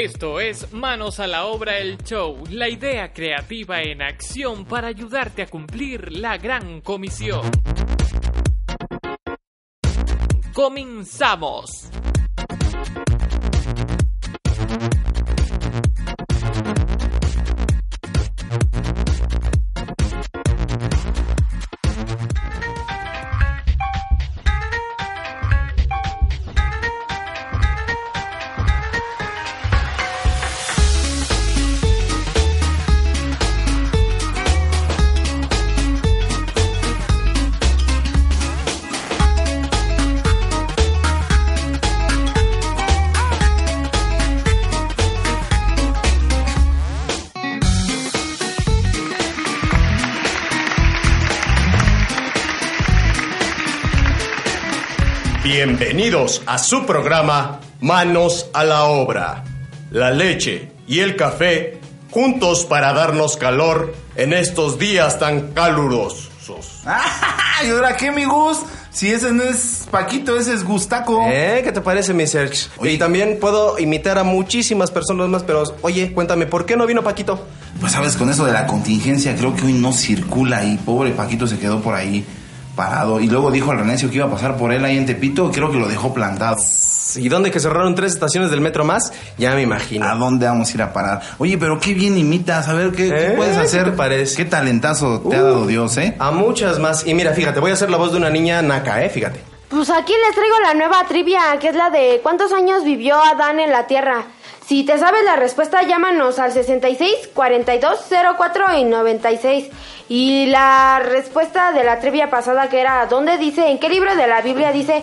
[0.00, 5.42] Esto es Manos a la Obra el Show, la idea creativa en acción para ayudarte
[5.42, 7.40] a cumplir la gran comisión.
[10.54, 11.90] Comenzamos.
[55.78, 59.44] Bienvenidos a su programa Manos a la Obra.
[59.92, 61.78] La leche y el café
[62.10, 66.30] juntos para darnos calor en estos días tan calurosos.
[67.64, 68.58] ¿Y ahora qué, mi Gus?
[68.90, 71.24] Si ese no es Paquito, ese es Gustaco.
[71.28, 71.60] ¿Eh?
[71.62, 72.68] ¿Qué te parece, mi Serge?
[72.82, 77.04] Y también puedo imitar a muchísimas personas más, pero oye, cuéntame, ¿por qué no vino
[77.04, 77.46] Paquito?
[77.78, 81.46] Pues sabes, con eso de la contingencia, creo que hoy no circula y pobre Paquito
[81.46, 82.26] se quedó por ahí
[82.78, 83.20] parado.
[83.20, 85.70] Y luego dijo al Renecio que iba a pasar por él ahí en Tepito, creo
[85.70, 86.56] que lo dejó plantado.
[87.16, 89.12] ¿Y dónde que cerraron tres estaciones del metro más?
[89.38, 90.06] Ya me imagino.
[90.06, 91.20] ¿A dónde vamos a ir a parar?
[91.38, 93.32] Oye, pero qué bien imitas, a ver, ¿qué, qué ¿Eh?
[93.36, 93.84] puedes ¿Qué hacer?
[93.86, 94.36] te parece?
[94.36, 95.44] ¿Qué talentazo te ha Uh.
[95.44, 96.14] dado Dios, eh?
[96.18, 97.06] A muchas más.
[97.06, 99.08] Y mira, fíjate, voy a hacer la voz de una niña naca, ¿eh?
[99.10, 99.40] Fíjate.
[99.70, 103.60] Pues aquí les traigo la nueva trivia, que es la de ¿cuántos años vivió Adán
[103.60, 104.24] en la Tierra?
[104.68, 108.00] Si te sabes la respuesta, llámanos al 66 42
[108.36, 109.66] 04 y 96.
[110.10, 114.26] Y la respuesta de la trivia pasada que era ¿dónde dice, en qué libro de
[114.26, 115.02] la Biblia dice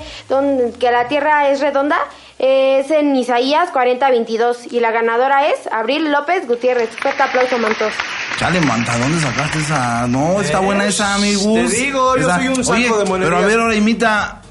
[0.80, 1.98] que la Tierra es redonda?
[2.38, 6.90] Es en Isaías 40 22 y la ganadora es Abril López Gutiérrez.
[7.02, 7.94] Fuerte aplauso, Mantos.
[8.38, 10.06] Chale, manta, ¿dónde sacaste esa?
[10.08, 11.72] No, está buena esa, mi te Gus.
[11.72, 13.20] digo, yo Esa- soy un saco Oye, de monerías.
[13.20, 14.42] Pero a ver, ahora imita.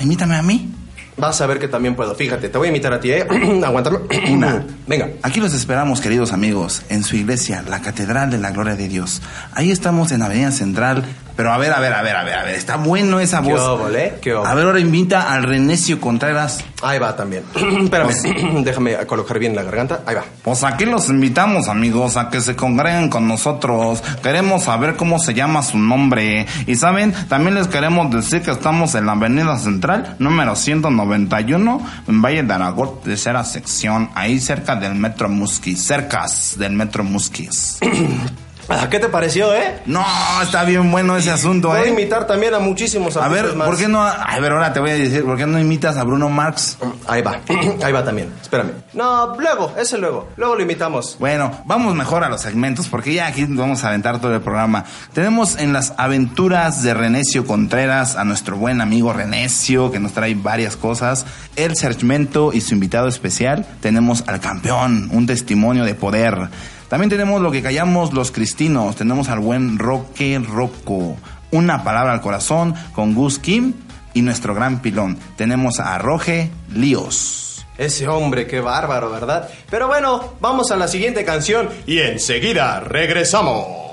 [0.00, 0.70] Imítame a mí.
[1.16, 2.14] Vas a ver que también puedo.
[2.14, 3.26] Fíjate, te voy a imitar a ti, ¿eh?
[3.64, 4.06] Aguantarlo.
[4.30, 4.64] Una.
[4.86, 5.10] Venga.
[5.22, 9.22] Aquí los esperamos, queridos amigos, en su iglesia, la Catedral de la Gloria de Dios.
[9.52, 11.04] Ahí estamos en Avenida Central.
[11.36, 13.52] Pero a ver, a ver, a ver, a ver, a ver, está bueno esa ¿Qué
[13.52, 13.90] voz.
[14.20, 14.32] ¿Qué?
[14.32, 16.64] A ver, ahora invita al Renecio Contreras.
[16.82, 17.42] Ahí va también.
[17.54, 20.02] Espérame, déjame colocar bien la garganta.
[20.06, 20.24] Ahí va.
[20.42, 24.02] Pues aquí los invitamos, amigos, a que se congreguen con nosotros.
[24.22, 26.46] Queremos saber cómo se llama su nombre.
[26.66, 32.22] Y saben, también les queremos decir que estamos en la Avenida Central, número 191, en
[32.22, 37.78] Valle de Aragón, tercera sección, ahí cerca del Metro Musquis, cercas del Metro Musquis.
[38.68, 39.80] Ah, ¿Qué te pareció, eh?
[39.86, 40.04] No,
[40.42, 41.90] está bien bueno ese asunto, Voy a ¿eh?
[41.90, 43.66] imitar también a muchísimos A ver, artistas.
[43.66, 44.02] ¿por qué no?
[44.02, 46.78] A ver, ahora te voy a decir, ¿por qué no imitas a Bruno Marx?
[47.06, 47.40] Ahí va,
[47.84, 48.32] ahí va también.
[48.40, 48.72] Espérame.
[48.94, 50.28] No, luego, ese luego.
[50.36, 51.16] Luego lo imitamos.
[51.18, 54.84] Bueno, vamos mejor a los segmentos porque ya aquí vamos a aventar todo el programa.
[55.12, 60.34] Tenemos en las aventuras de Renecio Contreras a nuestro buen amigo Renecio que nos trae
[60.34, 61.26] varias cosas.
[61.56, 63.66] El Sergmento y su invitado especial.
[63.80, 66.48] Tenemos al campeón, un testimonio de poder.
[66.94, 68.94] También tenemos lo que callamos los cristinos.
[68.94, 71.16] Tenemos al buen Roque Rocco.
[71.50, 73.72] Una palabra al corazón con Gus Kim
[74.12, 75.18] y nuestro gran pilón.
[75.36, 77.66] Tenemos a Roge Líos.
[77.78, 79.48] Ese hombre, qué bárbaro, ¿verdad?
[79.68, 81.68] Pero bueno, vamos a la siguiente canción.
[81.84, 83.83] Y enseguida regresamos.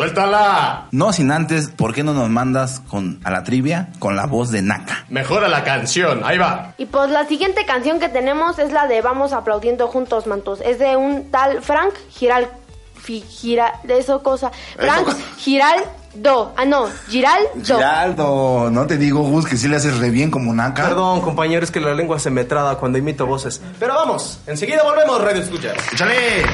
[0.00, 0.86] ¡Suéltala!
[0.92, 4.50] No sin antes, ¿por qué no nos mandas con a la trivia con la voz
[4.50, 5.04] de Naka?
[5.10, 6.72] Mejora la canción, ahí va.
[6.78, 10.60] Y pues la siguiente canción que tenemos es la de Vamos aplaudiendo juntos, mantos.
[10.64, 12.48] Es de un tal Frank Giral...
[12.94, 14.50] Fi- Gira, de eso cosa.
[14.78, 15.06] Frank
[15.38, 16.52] Giraldo.
[16.56, 17.48] Ah, no, Giraldo.
[17.62, 20.84] Giraldo, no te digo, Gus, que sí le haces re bien como Naka.
[20.84, 23.60] Perdón, compañero, es que la lengua se me traba cuando imito voces.
[23.78, 25.74] Pero vamos, enseguida volvemos, Radio Escuchas.
[25.92, 26.44] ¡Échale!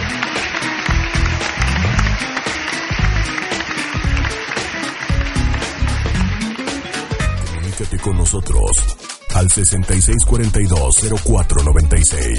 [8.06, 8.70] Con nosotros
[9.34, 12.38] al 6642-0496.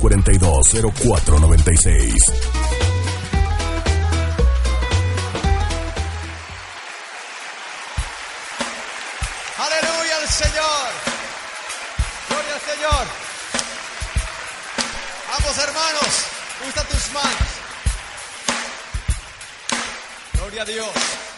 [0.00, 2.14] 6642-0496.
[9.58, 10.88] Aleluya al Señor.
[12.30, 13.06] Gloria al Señor.
[15.28, 16.24] Vamos hermanos,
[16.66, 17.48] usa tus manos.
[20.32, 21.31] Gloria a Dios.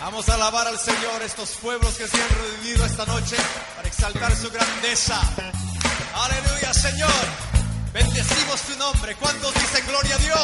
[0.00, 3.36] Vamos a alabar al Señor estos pueblos que se han reunido esta noche
[3.76, 5.20] para exaltar su grandeza.
[6.14, 7.10] Aleluya, Señor.
[7.92, 9.16] Bendecimos tu nombre.
[9.16, 10.37] ¿Cuántos dicen gloria a Dios?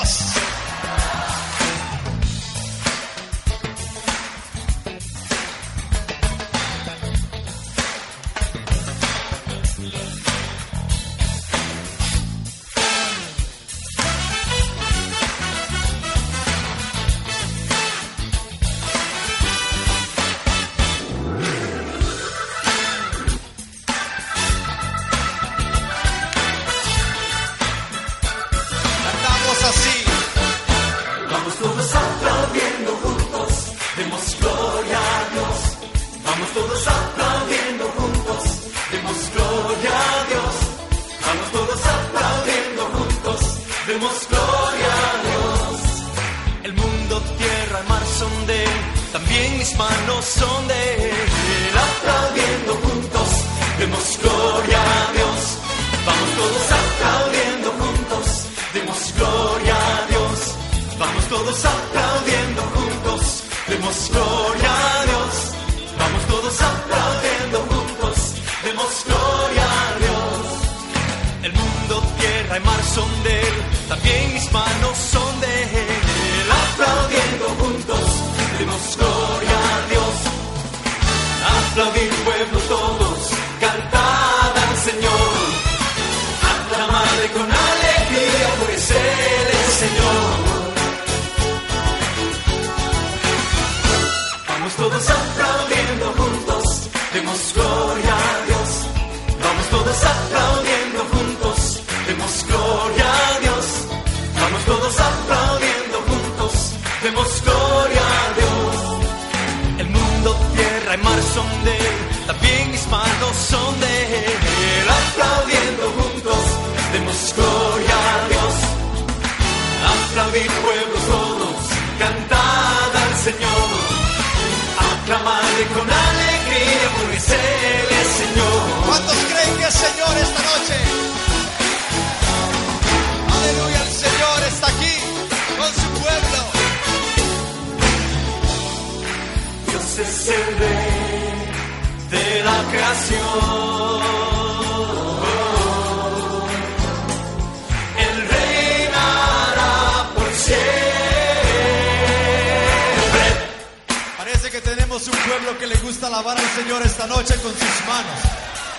[155.94, 158.18] gusta alabar al Señor esta noche con sus manos?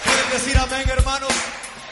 [0.04, 1.32] ¿Pueden decir amén, hermanos?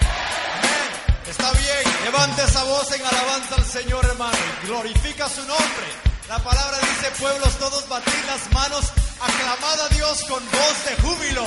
[0.01, 0.89] Amén.
[1.29, 1.83] Está bien.
[2.03, 4.37] Levante esa voz en alabanza al Señor, hermano.
[4.63, 5.87] Glorifica su nombre.
[6.27, 8.83] La palabra dice, pueblos todos, batir las manos.
[9.21, 11.45] Aclamad a Dios con voz de júbilo.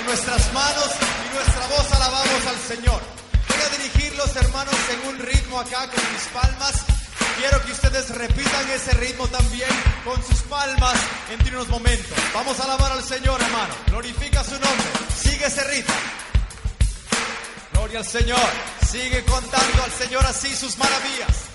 [0.00, 0.90] En nuestras manos
[1.24, 3.00] y nuestra voz alabamos al Señor.
[3.48, 7.03] Voy a dirigir los hermanos en un ritmo acá con mis palmas
[7.38, 9.68] Quiero que ustedes repitan ese ritmo también
[10.04, 10.94] con sus palmas
[11.30, 12.16] en unos momentos.
[12.32, 13.74] Vamos a alabar al Señor, hermano.
[13.88, 14.86] Glorifica su nombre.
[15.16, 15.94] Sigue ese ritmo.
[17.72, 18.50] Gloria al Señor.
[18.90, 21.53] Sigue contando al Señor así sus maravillas.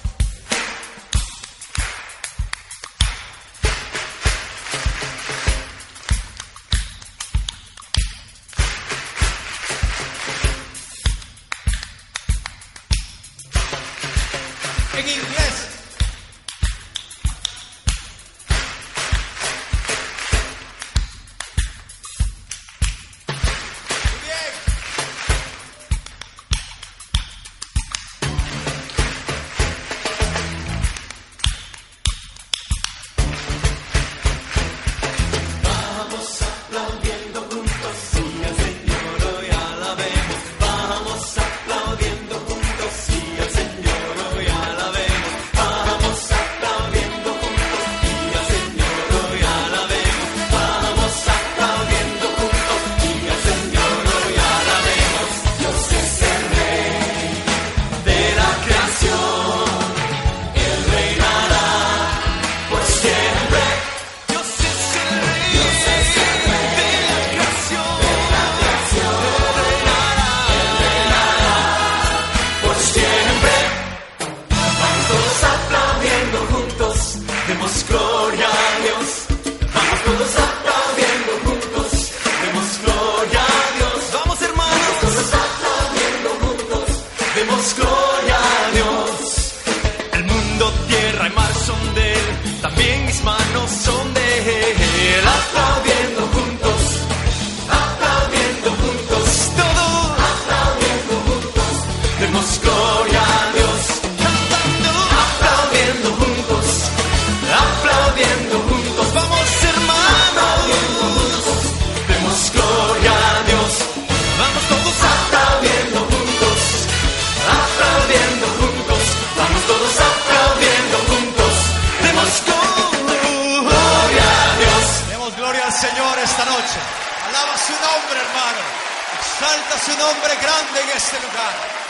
[130.00, 131.89] nombre grande en este lugar.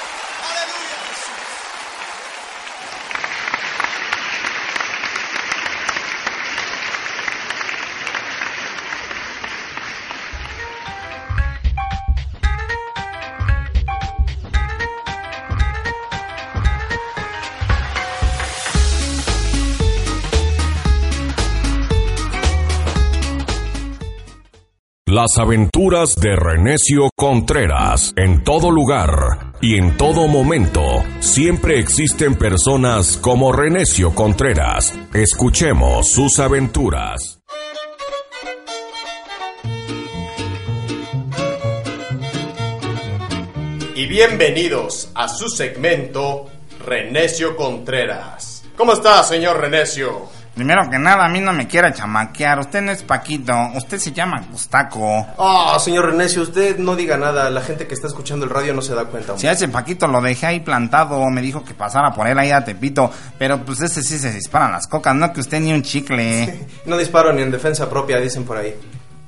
[25.21, 28.13] Las aventuras de Renecio Contreras.
[28.15, 30.81] En todo lugar y en todo momento,
[31.19, 34.97] siempre existen personas como Renecio Contreras.
[35.13, 37.41] Escuchemos sus aventuras.
[43.95, 46.49] Y bienvenidos a su segmento
[46.85, 48.63] Renecio Contreras.
[48.77, 50.38] ¿Cómo está, señor Renecio?
[50.59, 52.59] Primero que nada, a mí no me quiera chamaquear.
[52.59, 55.25] Usted no es Paquito, usted se llama Gustaco.
[55.37, 57.49] Ah, señor Renecio, usted no diga nada.
[57.49, 59.37] La gente que está escuchando el radio no se da cuenta.
[59.37, 62.51] Si a ese Paquito lo dejé ahí plantado, me dijo que pasara por él ahí
[62.51, 63.09] a Tepito.
[63.37, 66.67] Pero pues ese sí se disparan las cocas, no que usted ni un chicle.
[66.85, 68.75] No disparo ni en defensa propia, dicen por ahí.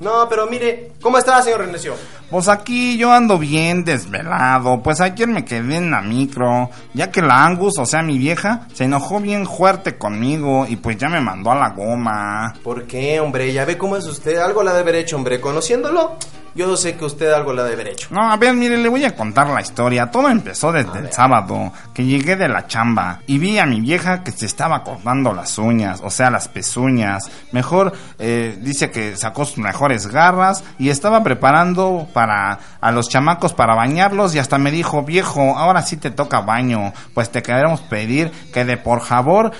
[0.01, 1.93] No, pero mire, ¿cómo está, señor Renecio?
[2.31, 4.81] Pues aquí yo ando bien desvelado.
[4.81, 8.67] Pues ayer me quedé en la micro, ya que la Angus, o sea mi vieja,
[8.73, 12.55] se enojó bien fuerte conmigo y pues ya me mandó a la goma.
[12.63, 13.53] ¿Por qué, hombre?
[13.53, 14.37] Ya ve cómo es usted.
[14.39, 15.39] Algo le ha de haber hecho, hombre.
[15.39, 16.15] Conociéndolo,
[16.55, 18.07] yo sé que usted algo le ha de haber hecho.
[18.11, 20.11] No, a ver, mire, le voy a contar la historia.
[20.11, 24.23] Todo empezó desde el sábado, que llegué de la chamba y vi a mi vieja
[24.23, 27.29] que se estaba cortando las uñas, o sea, las pezuñas.
[27.51, 33.53] Mejor, eh, dice que sacó sus mejores garras y estaba preparando para a los chamacos
[33.53, 37.81] para bañarlos y hasta me dijo, viejo, ahora sí te toca baño, pues te queremos
[37.81, 39.51] pedir que de por favor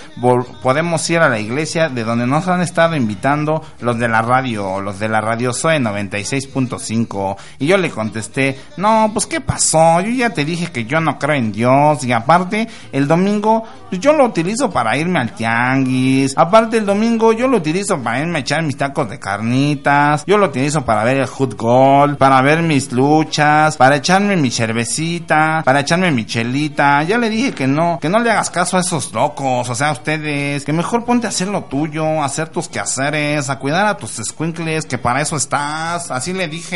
[0.62, 4.81] podemos ir a la iglesia de donde nos han estado invitando los de la radio,
[4.81, 10.09] los de la radio Zoe 96.5 y yo le contesté, no, pues qué pasó, yo
[10.09, 14.13] ya te dije que yo no creo en Dios y aparte el domingo pues, yo
[14.13, 18.41] lo utilizo para irme al tianguis, aparte el domingo yo lo utilizo para irme a
[18.41, 22.91] echar mis tacos de carnitas, yo lo utilizo para ver el fútbol, para ver mis
[22.91, 28.09] luchas, para echarme mi cervecita, para echarme mi chelita, ya le dije que no, que
[28.09, 31.29] no le hagas caso a esos locos, o sea, a ustedes, que mejor ponte a
[31.29, 35.35] hacer lo tuyo, a hacer tus quehaceres, a cuidar a tus squinkles, que para eso
[35.35, 36.70] estás, así le dije.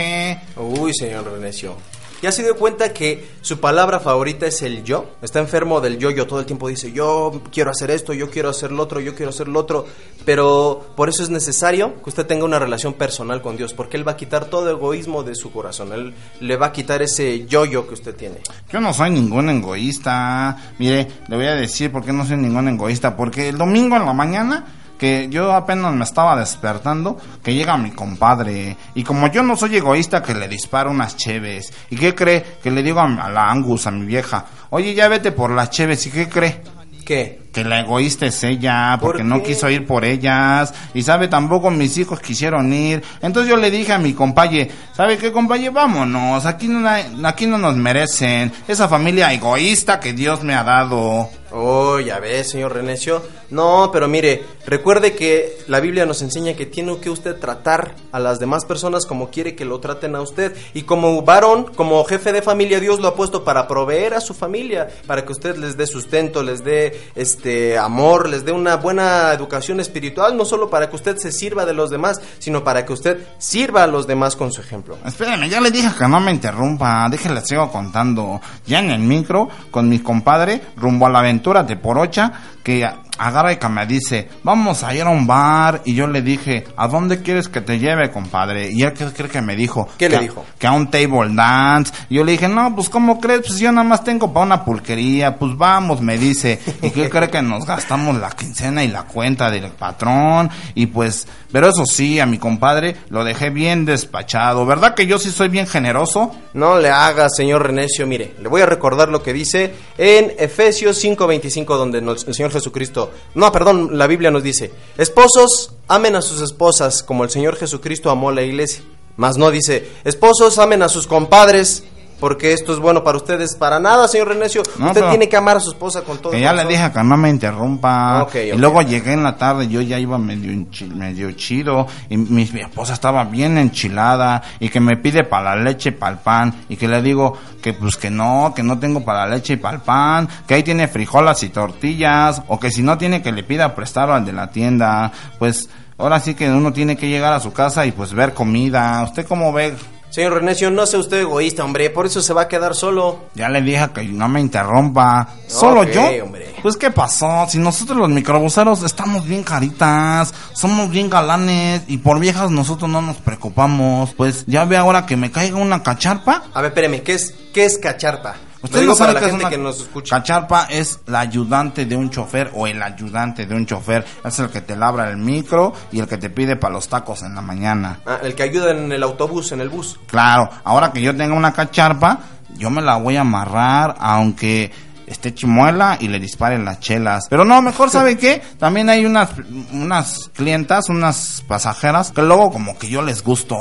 [0.57, 1.75] Uy, señor Renecio.
[2.21, 5.11] ¿Ya se dio cuenta que su palabra favorita es el yo?
[5.21, 8.49] Está enfermo del yo, yo todo el tiempo dice, yo quiero hacer esto, yo quiero
[8.49, 9.85] hacer lo otro, yo quiero hacer lo otro.
[10.23, 14.07] Pero por eso es necesario que usted tenga una relación personal con Dios, porque Él
[14.07, 15.91] va a quitar todo egoísmo de su corazón.
[15.93, 18.37] Él le va a quitar ese yo-yo que usted tiene.
[18.71, 20.73] Yo no soy ningún egoísta.
[20.79, 23.15] Mire, le voy a decir por qué no soy ningún egoísta.
[23.15, 24.65] Porque el domingo en la mañana,
[24.97, 28.77] que yo apenas me estaba despertando, que llega mi compadre.
[28.95, 31.73] Y como yo no soy egoísta, que le disparo unas cheves.
[31.89, 32.43] ¿Y qué cree?
[32.61, 36.05] Que le digo a, la Angus, a mi vieja, oye, ya vete por las cheves.
[36.07, 36.61] ¿Y qué cree?
[37.05, 37.44] ¿Qué?
[37.55, 40.74] Que la egoísta es ella, ¿Por porque no quiso ir por ellas.
[40.93, 43.01] Y sabe, tampoco mis hijos quisieron ir.
[43.21, 45.69] Entonces yo le dije a mi compañe, ¿sabe qué compañe?
[45.69, 46.85] Vámonos, aquí no,
[47.25, 48.51] aquí no nos merecen.
[48.67, 51.29] Esa familia egoísta que Dios me ha dado.
[51.57, 53.21] Oh, ya ves, señor Renecio.
[53.50, 58.19] No, pero mire, recuerde que la Biblia nos enseña que tiene que usted tratar a
[58.19, 60.53] las demás personas como quiere que lo traten a usted.
[60.74, 64.33] Y como varón, como jefe de familia, Dios lo ha puesto para proveer a su
[64.33, 67.44] familia, para que usted les dé sustento, les dé este
[67.77, 71.73] amor, les dé una buena educación espiritual, no solo para que usted se sirva de
[71.73, 74.97] los demás, sino para que usted sirva a los demás con su ejemplo.
[75.05, 78.41] Espérame, ya le dije que no me interrumpa, déjele sigo contando.
[78.65, 82.31] Ya en el micro, con mi compadre, rumbo a la aventura de Porocha,
[82.65, 82.84] que
[83.17, 85.84] agarra y que me dice, vamos a ir a un bar.
[85.86, 88.72] Y yo le dije, ¿a dónde quieres que te lleve, compadre?
[88.72, 89.88] Y él que cree que me dijo.
[89.98, 90.43] ¿Qué que le dijo?
[90.57, 91.93] Que a un table dance.
[92.10, 93.41] Y yo le dije, no, pues ¿cómo crees?
[93.41, 95.36] Pues yo nada más tengo para una pulquería.
[95.38, 96.60] Pues vamos, me dice.
[96.81, 100.50] ¿Y qué cree que nos gastamos la quincena y la cuenta del patrón?
[100.74, 104.65] Y pues, pero eso sí, a mi compadre lo dejé bien despachado.
[104.65, 106.36] ¿Verdad que yo sí soy bien generoso?
[106.53, 108.07] No le haga, señor Renecio.
[108.07, 113.12] Mire, le voy a recordar lo que dice en Efesios 5:25, donde el Señor Jesucristo,
[113.35, 118.09] no, perdón, la Biblia nos dice, esposos, amen a sus esposas como el Señor Jesucristo
[118.09, 118.83] amó a la iglesia.
[119.17, 121.83] Mas no dice, esposos, amen a sus compadres,
[122.19, 123.55] porque esto es bueno para ustedes.
[123.55, 124.63] Para nada, señor Renecio.
[124.77, 127.03] No, Usted tiene que amar a su esposa con todo Que ya le dije que
[127.03, 128.27] no me interrumpa.
[128.34, 131.88] Y luego llegué en la tarde, yo ya iba medio, medio chido.
[132.10, 134.41] Y mi, mi esposa estaba bien enchilada.
[134.60, 136.53] Y que me pide para la leche y para el pan.
[136.69, 139.57] Y que le digo que pues que no, que no tengo para la leche y
[139.57, 140.27] para el pan.
[140.48, 142.41] Que ahí tiene frijolas y tortillas.
[142.48, 145.12] O que si no tiene que le pida prestado al de la tienda.
[145.38, 149.03] Pues ahora sí que uno tiene que llegar a su casa y pues ver comida.
[149.03, 149.75] ¿Usted cómo ve?
[150.15, 153.25] Señor Renecio, no sea usted egoísta, hombre, por eso se va a quedar solo.
[153.34, 155.27] Ya le dije que no me interrumpa.
[155.45, 156.24] ¿Solo Ok, yo?
[156.24, 156.55] hombre.
[156.62, 157.45] Pues ¿qué pasó?
[157.50, 163.01] Si nosotros los microbuseros estamos bien caritas, somos bien galanes y por viejas nosotros no
[163.01, 164.13] nos preocupamos.
[164.13, 166.43] Pues ya ve ahora que me caiga una cacharpa.
[166.53, 168.36] A ver, espéreme, ¿qué es, qué es cacharpa?
[168.65, 170.15] Lo Usted digo no sabe para qué la es gente una que nos escucha.
[170.17, 174.03] Cacharpa es la ayudante de un chofer o el ayudante de un chofer.
[174.24, 177.22] Es el que te labra el micro y el que te pide para los tacos
[177.22, 178.00] en la mañana.
[178.07, 180.00] Ah, el que ayuda en el autobús, en el bus.
[180.07, 182.19] Claro, ahora que yo tenga una cacharpa,
[182.57, 184.72] yo me la voy a amarrar, aunque
[185.07, 187.25] esté chimuela y le disparen las chelas.
[187.29, 189.29] Pero no, mejor sabe qué, también hay unas
[189.71, 193.55] unas clientas, unas pasajeras que luego como que yo les gusto.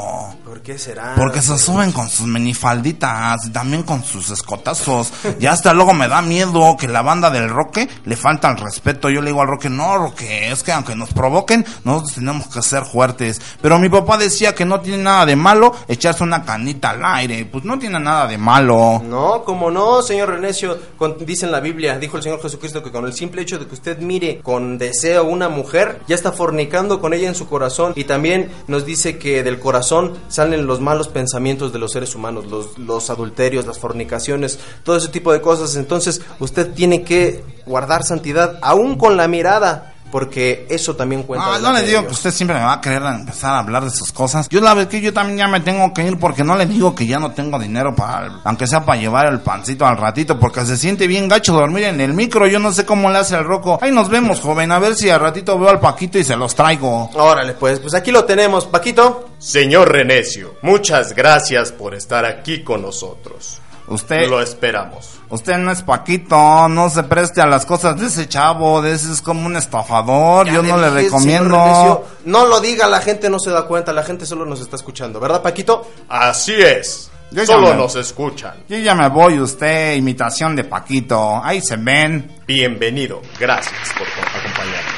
[0.45, 1.15] ¿Por qué será?
[1.17, 5.13] Porque se suben con sus minifalditas, y también con sus escotazos.
[5.41, 9.11] Y hasta luego me da miedo que la banda del Roque le falta el respeto.
[9.11, 12.63] Yo le digo al Roque, no, Roque, es que aunque nos provoquen, nosotros tenemos que
[12.63, 13.41] ser fuertes.
[13.61, 17.45] Pero mi papá decía que no tiene nada de malo echarse una canita al aire.
[17.47, 19.03] Pues no tiene nada de malo.
[19.05, 22.93] No, como no, señor Renecio, con- dice en la Biblia, dijo el Señor Jesucristo que
[22.93, 27.01] con el simple hecho de que usted mire con deseo una mujer, ya está fornicando
[27.01, 27.93] con ella en su corazón.
[27.97, 32.47] Y también nos dice que del corazón salen los malos pensamientos de los seres humanos,
[32.47, 35.75] los, los adulterios, las fornicaciones, todo ese tipo de cosas.
[35.75, 39.94] Entonces usted tiene que guardar santidad aún con la mirada.
[40.15, 41.59] Porque eso también cuenta.
[41.59, 43.91] No, no le digo que usted siempre me va a querer empezar a hablar de
[43.91, 44.49] sus cosas.
[44.49, 46.95] Yo la verdad que yo también ya me tengo que ir porque no le digo
[46.95, 50.65] que ya no tengo dinero para, aunque sea para llevar el pancito al ratito, porque
[50.67, 52.47] se siente bien gacho dormir en el micro.
[52.47, 53.81] Yo no sé cómo le hace el roco.
[53.83, 56.55] Ahí nos vemos, joven, a ver si al ratito veo al Paquito y se los
[56.55, 57.11] traigo.
[57.15, 59.31] Órale, pues, pues aquí lo tenemos, Paquito.
[59.39, 63.64] Señor Renecio, muchas gracias por estar aquí con nosotros.
[63.87, 65.21] Usted, Lo esperamos.
[65.29, 69.13] usted no es Paquito, no se preste a las cosas de ese chavo, de ese
[69.13, 70.47] es como un estafador.
[70.47, 71.55] Ya Yo no le dije, recomiendo.
[71.57, 74.77] Renecio, no lo diga, la gente no se da cuenta, la gente solo nos está
[74.77, 75.87] escuchando, ¿verdad, Paquito?
[76.09, 77.11] Así es.
[77.31, 78.55] Yo Solo me- nos escuchan.
[78.69, 81.41] Yo ya me voy, usted, imitación de Paquito.
[81.43, 82.41] Ahí se ven.
[82.47, 83.21] Bienvenido.
[83.41, 84.94] Gracias por acompañarnos.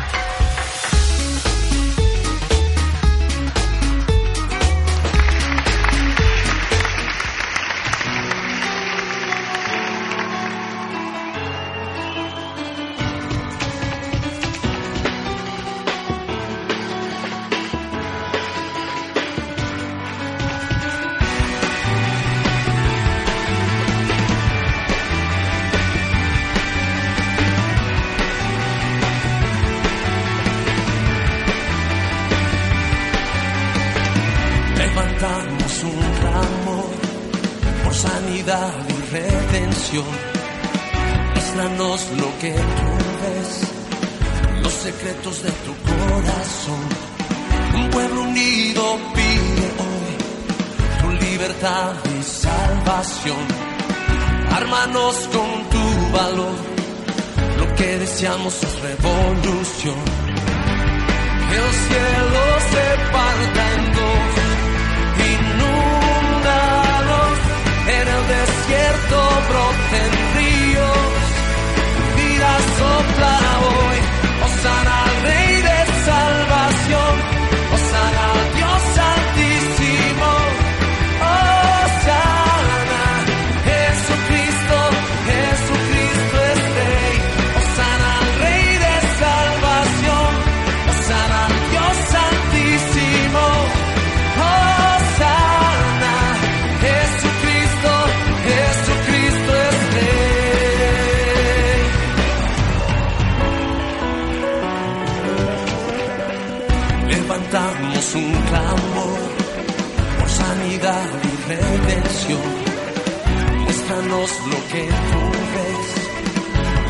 [113.64, 115.20] Muéstranos lo que tú
[115.54, 115.88] ves,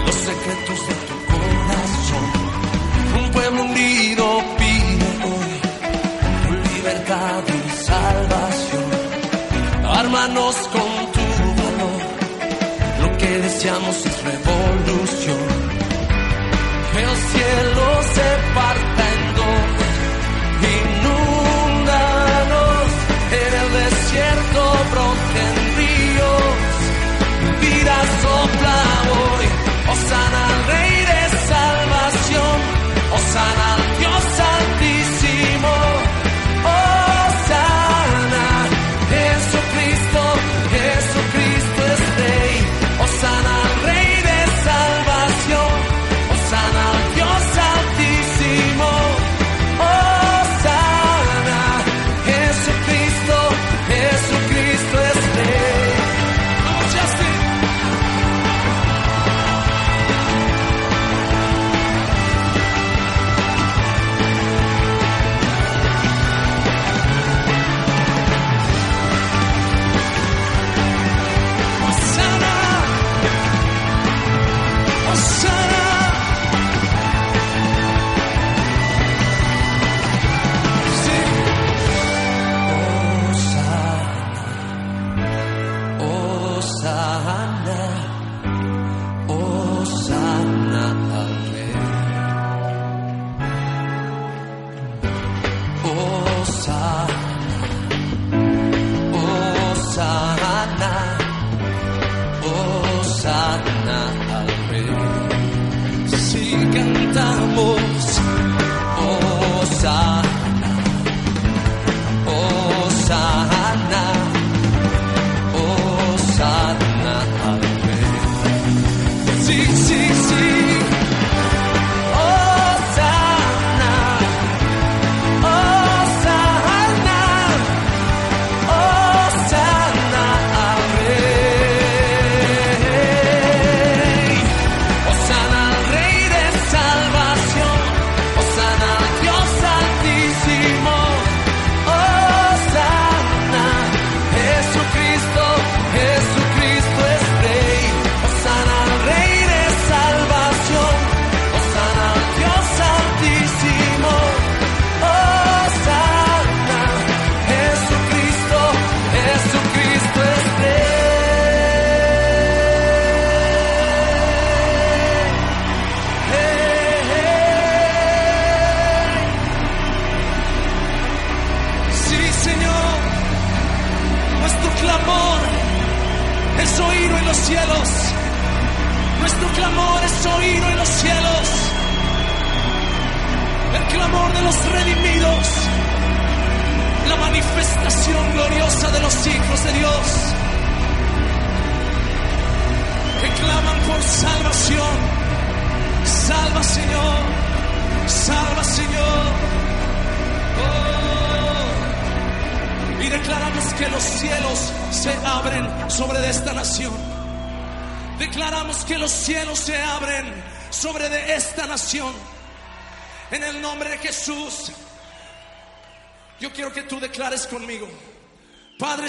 [0.06, 2.26] los secretos de tu corazón.
[3.18, 4.24] Un pueblo unido
[4.58, 5.52] pide hoy
[6.42, 8.88] tu libertad y salvación.
[9.84, 11.26] Ármanos con tu
[11.62, 12.02] valor,
[13.02, 15.46] lo que deseamos es revolución.
[16.92, 18.28] Que el cielo se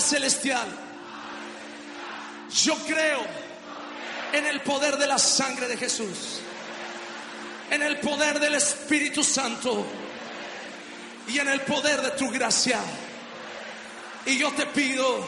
[0.07, 0.67] Celestial.
[2.63, 3.25] Yo creo
[4.31, 6.39] en el poder de la sangre de Jesús.
[7.69, 9.85] En el poder del Espíritu Santo.
[11.27, 12.79] Y en el poder de tu gracia.
[14.25, 15.25] Y yo te pido,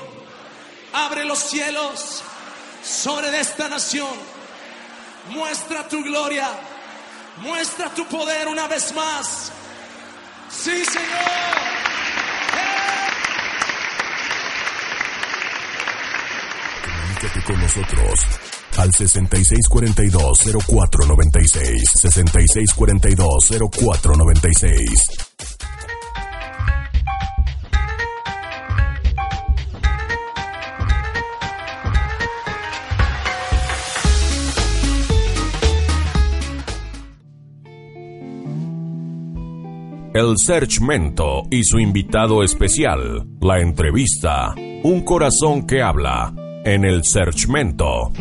[0.93, 2.21] abre los cielos
[2.83, 4.15] sobre esta nación.
[5.29, 6.49] Muestra tu gloria.
[7.37, 9.51] Muestra tu poder una vez más.
[10.49, 11.68] Sí, Señor.
[17.19, 18.19] Comunícate con nosotros
[18.77, 21.83] al 6642-0496.
[22.01, 24.79] 6642-0496.
[40.13, 46.33] El Searchmento y su invitado especial, la entrevista, Un corazón que habla,
[46.73, 48.11] en el Searchmento.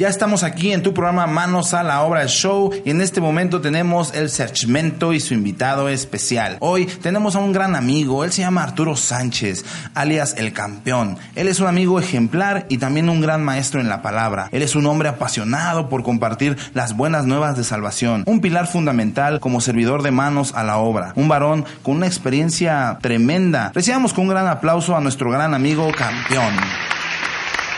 [0.00, 3.60] Ya estamos aquí en tu programa Manos a la Obra Show y en este momento
[3.60, 6.56] tenemos el Searchmento y su invitado especial.
[6.60, 11.18] Hoy tenemos a un gran amigo, él se llama Arturo Sánchez, alias El Campeón.
[11.34, 14.48] Él es un amigo ejemplar y también un gran maestro en la palabra.
[14.52, 19.38] Él es un hombre apasionado por compartir las buenas nuevas de salvación, un pilar fundamental
[19.38, 23.70] como servidor de manos a la obra, un varón con una experiencia tremenda.
[23.74, 26.54] Recibamos con un gran aplauso a nuestro gran amigo Campeón.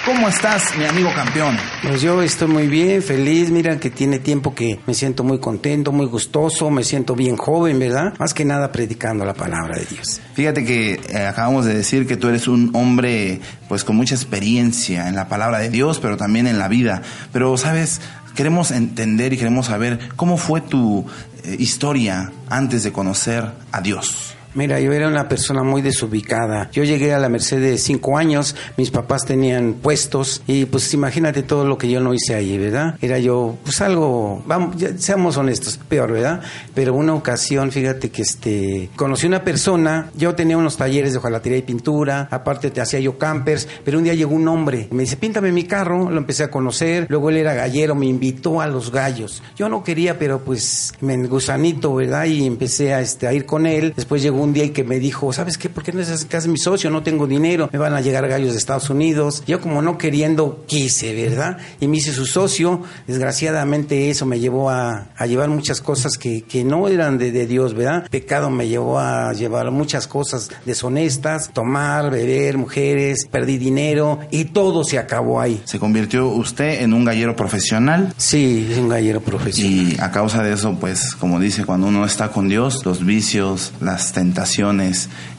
[0.05, 1.57] ¿Cómo estás, mi amigo campeón?
[1.81, 3.51] Pues yo estoy muy bien, feliz.
[3.51, 7.79] Mira que tiene tiempo que me siento muy contento, muy gustoso, me siento bien joven,
[7.79, 8.13] ¿verdad?
[8.19, 10.21] Más que nada predicando la palabra de Dios.
[10.35, 15.07] Fíjate que eh, acabamos de decir que tú eres un hombre pues con mucha experiencia
[15.07, 17.03] en la palabra de Dios, pero también en la vida.
[17.33, 18.01] Pero, ¿sabes?
[18.35, 21.07] Queremos entender y queremos saber cómo fue tu
[21.45, 24.35] eh, historia antes de conocer a Dios.
[24.55, 26.71] Mira, yo era una persona muy desubicada.
[26.73, 31.43] Yo llegué a la Merced de cinco años, mis papás tenían puestos y pues imagínate
[31.43, 32.97] todo lo que yo no hice ahí, ¿verdad?
[33.01, 36.43] Era yo, pues algo, vamos, seamos honestos, peor, ¿verdad?
[36.75, 41.59] Pero una ocasión, fíjate que este, conocí una persona, yo tenía unos talleres de hojalatería
[41.59, 45.17] y pintura, aparte te hacía yo campers, pero un día llegó un hombre, me dice,
[45.17, 48.93] píntame mi carro, lo empecé a conocer, luego él era gallero, me invitó a los
[48.93, 49.43] gallos.
[49.57, 52.27] Yo no quería, pero pues me gusanito, ¿verdad?
[52.27, 54.99] Y empecé a, este, a ir con él, después llegó un día y que me
[54.99, 55.69] dijo, ¿sabes qué?
[55.69, 56.91] ¿Por qué no es que mi socio?
[56.91, 59.43] No tengo dinero, me van a llegar gallos de Estados Unidos.
[59.47, 61.59] Yo como no queriendo quise, ¿verdad?
[61.81, 62.83] Y me hice su socio.
[63.07, 67.47] Desgraciadamente eso me llevó a, a llevar muchas cosas que, que no eran de, de,
[67.47, 68.09] Dios, ¿verdad?
[68.11, 74.85] Pecado me llevó a llevar muchas cosas deshonestas, tomar, beber, mujeres, perdí dinero y todo
[74.85, 75.61] se acabó ahí.
[75.65, 78.13] ¿Se convirtió usted en un gallero profesional?
[78.17, 79.93] Sí, es un gallero profesional.
[79.93, 83.73] Y a causa de eso, pues, como dice, cuando uno está con Dios, los vicios,
[83.81, 84.13] las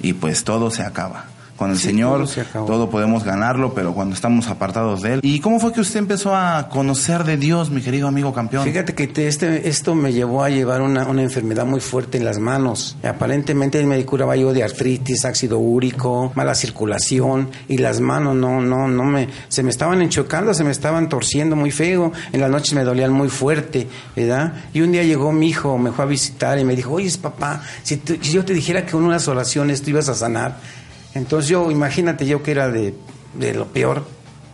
[0.01, 1.32] y pues todo se acaba.
[1.63, 5.19] Con el Sí, Señor todo todo podemos ganarlo, pero cuando estamos apartados de Él.
[5.23, 8.63] ¿Y cómo fue que usted empezó a conocer de Dios, mi querido amigo campeón?
[8.65, 12.25] Fíjate que te- este, esto me llevó a llevar una, una enfermedad muy fuerte en
[12.25, 12.97] las manos.
[13.03, 18.87] Aparentemente me curaba yo de artritis, ácido úrico, mala circulación y las manos no, no,
[18.87, 22.11] no me, se me estaban enchocando, se me estaban torciendo muy feo.
[22.33, 24.53] En las noches me dolían muy fuerte, ¿verdad?
[24.73, 27.61] Y un día llegó mi hijo, me fue a visitar y me dijo, oye, papá,
[27.83, 30.57] si, tú- si yo te dijera que con unas oraciones tú ibas a sanar.
[31.15, 32.93] Entonces yo, imagínate yo que era de,
[33.33, 34.03] de lo peor,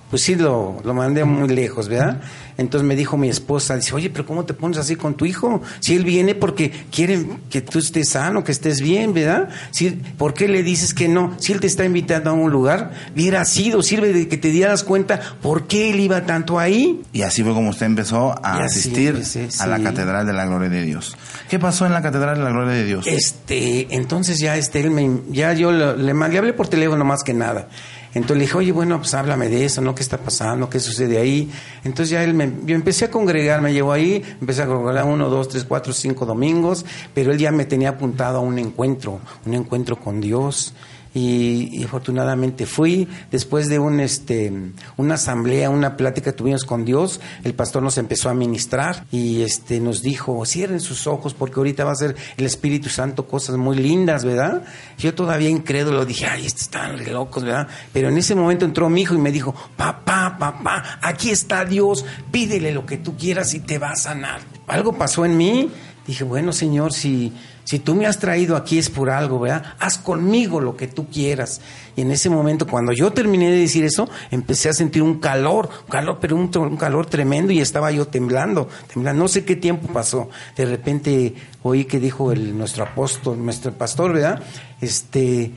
[0.09, 2.21] pues sí, lo, lo mandé muy lejos, ¿verdad?
[2.57, 5.61] Entonces me dijo mi esposa, dice, oye, pero ¿cómo te pones así con tu hijo?
[5.79, 9.47] Si él viene porque quiere que tú estés sano, que estés bien, ¿verdad?
[9.71, 11.35] Si, ¿Por qué le dices que no?
[11.39, 14.83] Si él te está invitando a un lugar, hubiera sido, sirve de que te dieras
[14.83, 17.01] cuenta por qué él iba tanto ahí.
[17.13, 19.79] Y así fue como usted empezó a asistir empecé, a la.
[19.79, 21.15] Catedral de la Gloria de Dios.
[21.49, 23.07] ¿Qué pasó en la Catedral de la Gloria de Dios?
[23.07, 27.23] Este, entonces ya este, él me, ya yo le, le, le hablé por teléfono más
[27.23, 27.67] que nada.
[28.13, 29.93] Entonces le dije, oye, bueno, pues háblame de eso, ¿no?
[29.93, 30.69] ¿Qué está pasando?
[30.69, 31.51] ¿Qué sucede ahí?
[31.83, 35.29] Entonces ya él me, yo empecé a congregar, me llevó ahí, empecé a congregar uno,
[35.29, 39.53] dos, tres, cuatro, cinco domingos, pero él ya me tenía apuntado a un encuentro, un
[39.53, 40.73] encuentro con Dios
[41.13, 43.07] y, afortunadamente fui.
[43.31, 44.51] Después de un este
[44.97, 49.41] una asamblea una plática que tuvimos con Dios el pastor nos empezó a ministrar y
[49.41, 53.57] este nos dijo cierren sus ojos porque ahorita va a ser el Espíritu Santo cosas
[53.57, 54.63] muy lindas verdad
[54.97, 59.15] yo todavía incrédulo dije ay están locos verdad pero en ese momento entró mi hijo
[59.15, 63.79] y me dijo papá papá aquí está Dios pídele lo que tú quieras y te
[63.79, 65.69] va a sanar algo pasó en mí.
[66.05, 67.33] Dije bueno Señor si
[67.69, 69.75] si tú me has traído aquí es por algo, ¿verdad?
[69.77, 71.61] Haz conmigo lo que tú quieras.
[71.95, 75.69] Y en ese momento, cuando yo terminé de decir eso, empecé a sentir un calor,
[75.85, 79.21] un calor, pero un, calor tremendo y estaba yo temblando, temblando.
[79.21, 80.31] No sé qué tiempo pasó.
[80.57, 84.41] De repente oí que dijo el, nuestro apóstol, nuestro pastor, ¿verdad?
[84.81, 85.51] Este,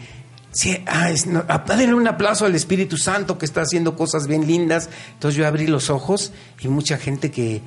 [0.53, 4.27] Sí, ah, es, no, ah, denle un aplauso al Espíritu Santo que está haciendo cosas
[4.27, 4.91] bien lindas.
[5.15, 7.63] Entonces yo abrí los ojos y mucha gente que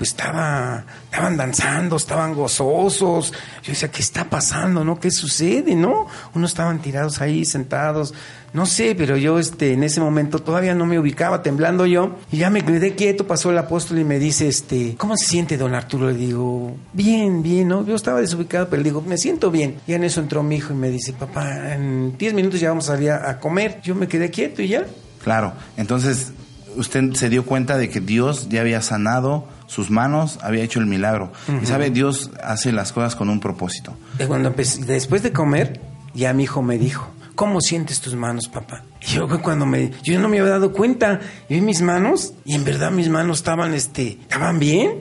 [0.00, 3.34] pues estaba, estaban danzando, estaban gozosos.
[3.62, 4.82] Yo decía, ¿qué está pasando?
[4.82, 4.98] ¿No?
[4.98, 5.74] ¿Qué sucede?
[5.74, 6.06] ¿No?
[6.34, 8.14] Unos estaban tirados ahí, sentados.
[8.54, 12.16] No sé, pero yo este, en ese momento todavía no me ubicaba, temblando yo.
[12.32, 15.58] Y ya me quedé quieto, pasó el apóstol y me dice, este, ¿cómo se siente
[15.58, 16.10] don Arturo?
[16.10, 17.84] Le digo, bien, bien, ¿no?
[17.84, 19.82] Yo estaba desubicado, pero le digo, me siento bien.
[19.86, 22.88] Y en eso entró mi hijo y me dice, papá, en 10 minutos ya vamos
[22.88, 23.82] a salir a, a comer.
[23.82, 24.86] Yo me quedé quieto y ya.
[25.22, 26.32] Claro, entonces
[26.76, 30.86] usted se dio cuenta de que Dios ya había sanado sus manos, había hecho el
[30.86, 31.30] milagro.
[31.62, 33.94] Y sabe, Dios hace las cosas con un propósito.
[34.26, 35.80] Cuando después de comer,
[36.12, 38.82] ya mi hijo me dijo, ¿cómo sientes tus manos, papá?
[39.00, 42.56] Y yo cuando me, yo no me había dado cuenta, yo vi mis manos y
[42.56, 44.98] en verdad mis manos estaban, este, estaban bien.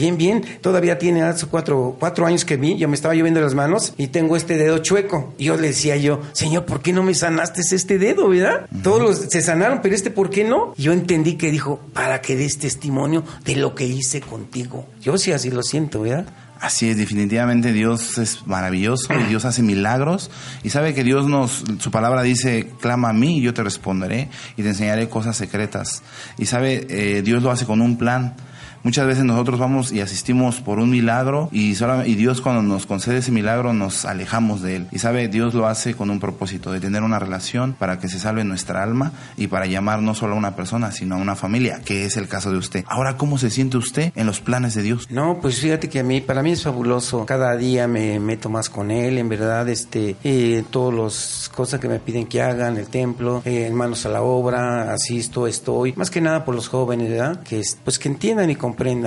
[0.00, 0.42] Bien, bien.
[0.62, 4.06] Todavía tiene hace cuatro, cuatro años que vi, yo me estaba lloviendo las manos y
[4.06, 5.34] tengo este dedo chueco.
[5.36, 8.66] Y yo le decía yo, Señor, ¿por qué no me sanaste este dedo, verdad?
[8.82, 10.74] Todos los se sanaron, pero este, ¿por qué no?
[10.78, 14.86] Yo entendí que dijo, para que des testimonio de lo que hice contigo.
[15.02, 16.24] Yo sí así lo siento, ¿verdad?
[16.60, 20.30] Así es, definitivamente Dios es maravilloso y Dios hace milagros
[20.62, 24.30] y sabe que Dios nos, su palabra dice, clama a mí y yo te responderé
[24.56, 26.02] y te enseñaré cosas secretas.
[26.38, 28.34] Y sabe, eh, Dios lo hace con un plan.
[28.82, 33.18] Muchas veces nosotros vamos y asistimos por un milagro y, y Dios cuando nos concede
[33.18, 34.86] ese milagro nos alejamos de él.
[34.90, 38.18] Y sabe, Dios lo hace con un propósito, de tener una relación para que se
[38.18, 41.80] salve nuestra alma y para llamar no solo a una persona, sino a una familia,
[41.84, 42.84] que es el caso de usted.
[42.88, 45.06] Ahora, ¿cómo se siente usted en los planes de Dios?
[45.10, 47.26] No, pues fíjate que a mí, para mí es fabuloso.
[47.26, 51.88] Cada día me meto más con él, en verdad, este, eh, todas las cosas que
[51.88, 55.92] me piden que hagan, el templo, eh, manos a la obra, asisto, estoy.
[55.96, 57.42] Más que nada por los jóvenes, ¿verdad?
[57.42, 58.56] Que, es- pues que entiendan y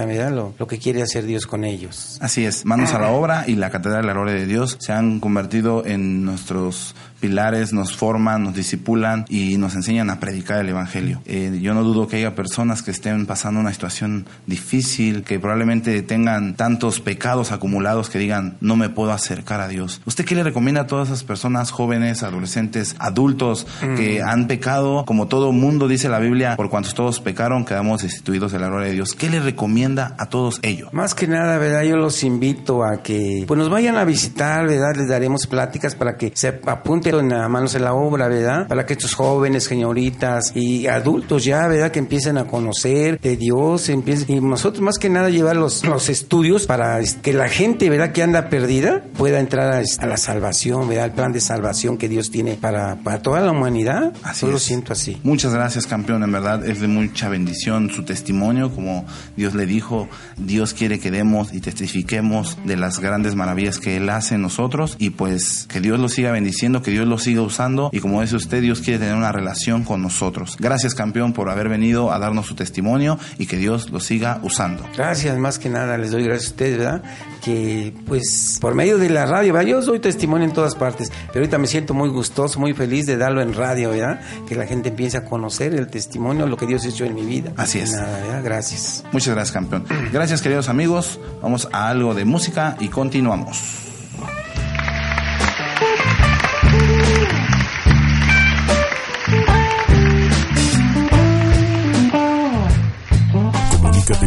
[0.05, 0.31] ¿verdad?
[0.31, 2.17] Lo, lo que quiere hacer Dios con ellos.
[2.21, 4.93] Así es, manos a la obra y la Catedral de la Gloria de Dios se
[4.93, 10.67] han convertido en nuestros pilares, nos forman, nos disipulan y nos enseñan a predicar el
[10.67, 11.21] Evangelio.
[11.25, 16.01] Eh, yo no dudo que haya personas que estén pasando una situación difícil, que probablemente
[16.01, 20.01] tengan tantos pecados acumulados que digan, no me puedo acercar a Dios.
[20.05, 25.05] ¿Usted qué le recomienda a todas esas personas, jóvenes, adolescentes, adultos, que han pecado?
[25.05, 28.87] Como todo mundo dice la Biblia, por cuantos todos pecaron, quedamos destituidos de la gloria
[28.87, 29.13] de Dios.
[29.13, 30.91] ¿Qué le recomienda a todos ellos?
[30.91, 31.83] Más que nada, ¿verdad?
[31.83, 34.97] Yo los invito a que pues nos vayan a visitar, ¿verdad?
[34.97, 38.67] Les daremos pláticas para que se apunten a manos en la obra, ¿verdad?
[38.67, 41.91] Para que estos jóvenes, señoritas y adultos ya, ¿verdad?
[41.91, 46.09] Que empiecen a conocer de Dios, empiecen, y nosotros más que nada llevar los, los
[46.09, 48.11] estudios para es, que la gente, ¿verdad?
[48.11, 51.05] Que anda perdida pueda entrar a, es- a la salvación, ¿verdad?
[51.05, 54.13] El plan de salvación que Dios tiene para, para toda la humanidad.
[54.23, 55.17] Así Yo lo siento así.
[55.23, 56.23] Muchas gracias, campeón.
[56.23, 58.73] En verdad es de mucha bendición su testimonio.
[58.73, 59.05] Como
[59.37, 64.09] Dios le dijo, Dios quiere que demos y testifiquemos de las grandes maravillas que Él
[64.09, 64.95] hace en nosotros.
[64.99, 67.89] Y pues que Dios lo siga bendiciendo, que Dios lo siga usando.
[67.91, 70.57] Y como dice usted, Dios quiere tener una relación con nosotros.
[70.59, 74.85] Gracias, campeón, por haber venido a darnos su testimonio y que Dios lo siga usando.
[74.95, 77.03] Gracias, más que nada les doy gracias a ustedes, ¿verdad?
[77.43, 79.67] Que pues por medio de la radio, ¿verdad?
[79.67, 83.17] Yo doy testimonio en todas partes, pero ahorita me siento muy gustoso, muy feliz de
[83.17, 84.21] darlo en radio, ¿verdad?
[84.47, 87.25] Que la gente empiece a conocer el testimonio, lo que Dios ha hecho en mi
[87.25, 87.53] vida.
[87.57, 87.91] Así es.
[87.91, 88.41] Nada, ¿verdad?
[88.43, 89.03] Gracias.
[89.11, 89.85] Muchas gracias, campeón.
[90.11, 91.19] Gracias, queridos amigos.
[91.41, 93.82] Vamos a algo de música y continuamos.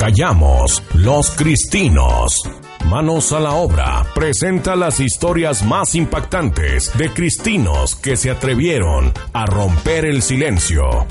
[0.08, 2.40] Callamos, los cristinos.
[2.86, 9.44] Manos a la obra presenta las historias más impactantes de cristinos que se atrevieron a
[9.44, 11.06] romper el silencio.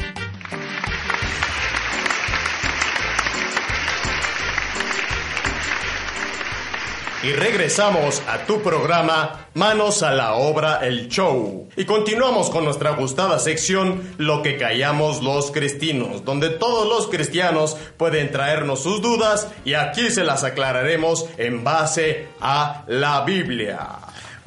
[7.28, 11.68] Y regresamos a tu programa Manos a la obra el show.
[11.76, 17.76] Y continuamos con nuestra gustada sección Lo que callamos los cristinos, donde todos los cristianos
[17.98, 23.90] pueden traernos sus dudas y aquí se las aclararemos en base a la Biblia.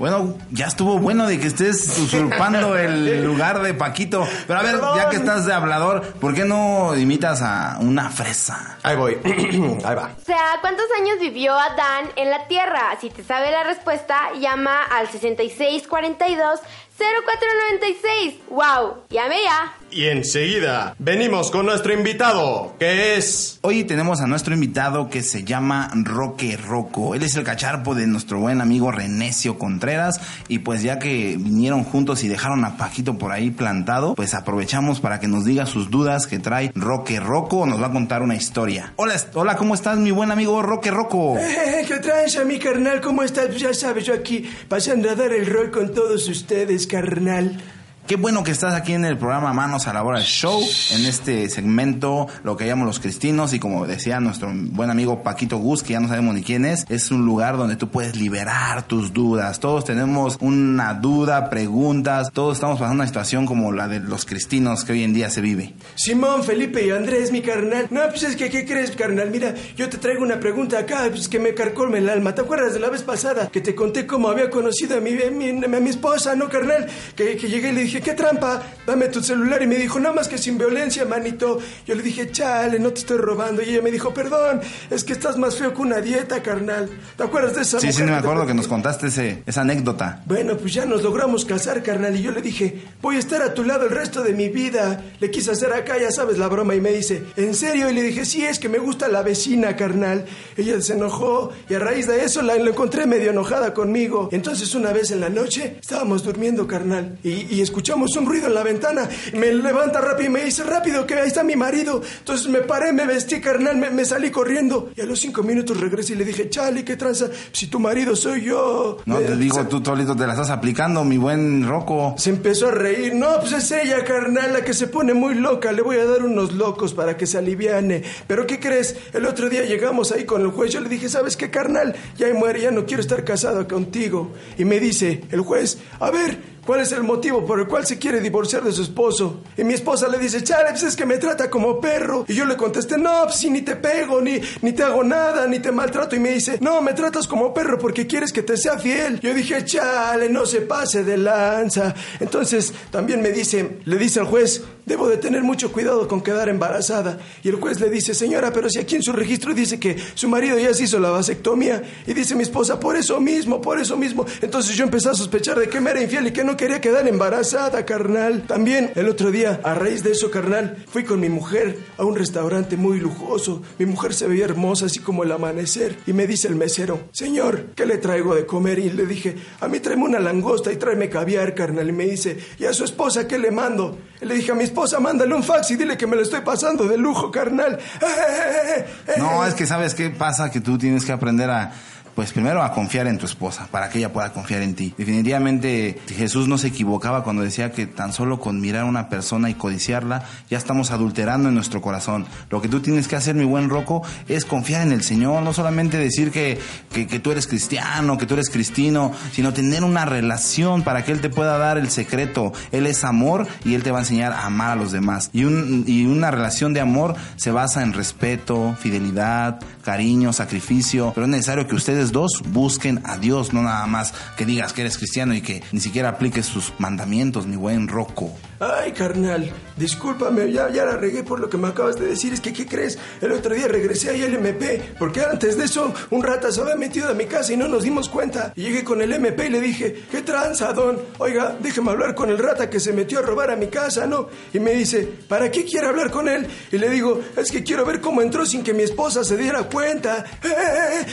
[0.01, 4.27] Bueno, ya estuvo bueno de que estés usurpando el lugar de Paquito.
[4.47, 8.79] Pero a ver, ya que estás de hablador, ¿por qué no imitas a una fresa?
[8.83, 9.19] Ahí voy.
[9.85, 10.13] Ahí va.
[10.19, 12.97] O sea, ¿cuántos años vivió Adán en la tierra?
[12.99, 16.61] Si te sabe la respuesta, llama al 6642
[16.99, 18.35] 0496.
[18.49, 19.03] ¡Wow!
[19.11, 19.75] Llame ya.
[19.93, 23.59] Y enseguida venimos con nuestro invitado, que es...
[23.63, 27.17] Hoy tenemos a nuestro invitado que se llama Roque Roco.
[27.17, 30.21] Él es el cacharpo de nuestro buen amigo Renecio Contreras.
[30.47, 35.01] Y pues ya que vinieron juntos y dejaron a Paquito por ahí plantado, pues aprovechamos
[35.01, 37.67] para que nos diga sus dudas que trae Roque Roco.
[37.67, 38.93] Nos va a contar una historia.
[38.97, 41.37] Hola, hola, ¿cómo estás mi buen amigo Roque Roco?
[41.37, 43.01] Eh, ¿Qué traes a mi carnal?
[43.01, 43.47] ¿Cómo estás?
[43.47, 47.61] Pues ya sabes, yo aquí pasando a dar el rol con todos ustedes, carnal.
[48.07, 50.61] Qué bueno que estás aquí en el programa Manos a la Hora Show,
[50.97, 55.59] en este segmento, lo que llamamos los cristinos, y como decía nuestro buen amigo Paquito
[55.59, 58.83] Gus, que ya no sabemos ni quién es, es un lugar donde tú puedes liberar
[58.83, 59.61] tus dudas.
[59.61, 64.83] Todos tenemos una duda, preguntas, todos estamos pasando una situación como la de los cristinos
[64.85, 65.75] que hoy en día se vive.
[65.95, 67.87] Simón, Felipe y Andrés, mi carnal.
[67.91, 69.31] No, pues es que, ¿qué crees, carnal?
[69.31, 72.35] Mira, yo te traigo una pregunta acá, pues que me carcolme el alma.
[72.35, 75.31] ¿Te acuerdas de la vez pasada que te conté cómo había conocido a mi, a
[75.31, 76.89] mi, a mi esposa, no, carnal?
[77.15, 78.63] Que, que llegué y le dije, ¿qué trampa?
[78.87, 79.61] Dame tu celular.
[79.63, 81.59] Y me dijo, nada más que sin violencia, manito.
[81.87, 83.63] Yo le dije, chale, no te estoy robando.
[83.63, 84.61] Y ella me dijo, perdón,
[84.91, 86.89] es que estás más feo que una dieta, carnal.
[87.17, 89.63] ¿Te acuerdas de esa Sí, sí, mujer me te acuerdo que nos contaste ese, esa
[89.63, 90.23] anécdota.
[90.27, 92.15] Bueno, pues ya nos logramos casar, carnal.
[92.15, 95.03] Y yo le dije, voy a estar a tu lado el resto de mi vida.
[95.19, 96.75] Le quise hacer acá, ya sabes, la broma.
[96.75, 97.89] Y me dice, ¿en serio?
[97.91, 100.27] Y le dije, sí, es que me gusta la vecina, carnal.
[100.57, 104.29] Ella se enojó y a raíz de eso la, la encontré medio enojada conmigo.
[104.33, 107.19] Entonces una vez en la noche estábamos durmiendo, carnal.
[107.23, 109.09] Y, y escuchamos un ruido en la ventana.
[109.33, 112.03] Me levanta rápido y me dice, rápido, que ahí está mi marido.
[112.19, 114.91] Entonces me paré, me vestí, carnal, me, me salí corriendo.
[114.97, 117.29] Y a los cinco minutos regresé y le dije, chale, ¿qué tranza?
[117.53, 118.99] Si tu marido soy yo.
[119.07, 122.15] No Me- te digo, se- tú solito te la estás aplicando, mi buen Roco.
[122.19, 123.15] se empezó a reír.
[123.15, 125.73] No, pues es ella, carnal, la que se pone muy loca.
[125.73, 128.03] Le voy a dar unos locos para que se aliviane.
[128.27, 128.95] Pero ¿qué crees?
[129.15, 130.71] El otro día llegamos ahí con el juez.
[130.73, 131.95] Yo le dije, ¿sabes qué, carnal?
[132.19, 134.33] Ya muere, ya no quiero estar casado contigo.
[134.59, 137.99] Y me dice el juez, a ver, ¿Cuál es el motivo por el cual se
[137.99, 139.41] quiere divorciar de su esposo?
[139.57, 142.25] Y mi esposa le dice, chale, pues es que me trata como perro.
[142.29, 145.47] Y yo le contesté, no, pues si ni te pego, ni, ni te hago nada,
[145.47, 146.17] ni te maltrato.
[146.17, 149.21] Y me dice, no, me tratas como perro porque quieres que te sea fiel.
[149.21, 151.95] Yo dije, chale, no se pase de lanza.
[152.21, 156.49] Entonces también me dice, le dice al juez, debo de tener mucho cuidado con quedar
[156.49, 157.21] embarazada.
[157.45, 160.29] Y el juez le dice, señora, pero si aquí en su registro dice que su
[160.29, 161.81] marido ya se hizo la vasectomía.
[162.09, 164.27] Y dice mi esposa, por eso mismo, por eso mismo.
[164.43, 167.07] Entonces yo empecé a sospechar de que me era infiel y que no quería quedar
[167.07, 168.43] embarazada, carnal.
[168.49, 172.17] También el otro día, a raíz de eso, carnal, fui con mi mujer a un
[172.17, 173.63] restaurante muy lujoso.
[173.79, 175.99] Mi mujer se veía hermosa, así como el amanecer.
[176.09, 178.81] Y me dice el mesero, señor, ¿qué le traigo de comer?
[178.81, 181.89] Y le dije, a mí tráeme una langosta y tráeme caviar, carnal.
[181.89, 183.97] Y me dice, ¿y a su esposa qué le mando?
[184.21, 186.87] Le dije, a mi esposa, mándale un fax y dile que me lo estoy pasando
[186.87, 187.79] de lujo, carnal.
[189.19, 191.73] No, es que sabes qué pasa, que tú tienes que aprender a,
[192.15, 194.95] pues primero a confiar en tu esposa, para que ella pueda confiar en ti.
[194.97, 199.51] Definitivamente Jesús no se equivocaba cuando decía que tan solo con mirar a una persona
[199.51, 202.27] y codiciarla, ya estamos adulterando en nuestro corazón.
[202.51, 205.53] Lo que tú tienes que hacer, mi buen Roco, es confiar en el Señor, no
[205.53, 206.59] solamente decir que,
[206.93, 211.21] que, tú eres cristiano, que tú eres cristino, sino tener una relación para que Él
[211.21, 212.53] te pueda dar el secreto.
[212.73, 215.31] Él es amor y Él te va a enseñar a amar a los demás.
[215.33, 221.27] Y, un, y una relación de amor se basa en respeto, fidelidad, cariño, sacrificio, pero
[221.27, 224.99] es necesario que ustedes dos busquen a Dios, no nada más que digas que eres
[224.99, 228.33] cristiano y que ni siquiera apliques sus mandamientos, mi buen Rocco.
[228.61, 229.51] Ay, carnal,
[229.81, 232.33] discúlpame, ya, ya la regué por lo que me acabas de decir.
[232.33, 232.99] Es que, ¿qué crees?
[233.21, 236.77] El otro día regresé ahí al MP, porque antes de eso un rata se había
[236.77, 238.53] metido a mi casa y no nos dimos cuenta.
[238.55, 240.99] Y llegué con el MP y le dije, ¿qué tranza, don?
[241.19, 244.29] Oiga, déjeme hablar con el rata que se metió a robar a mi casa, ¿no?
[244.53, 246.47] Y me dice, ¿para qué quiere hablar con él?
[246.71, 249.65] Y le digo, es que quiero ver cómo entró sin que mi esposa se diera
[249.65, 250.25] cuenta.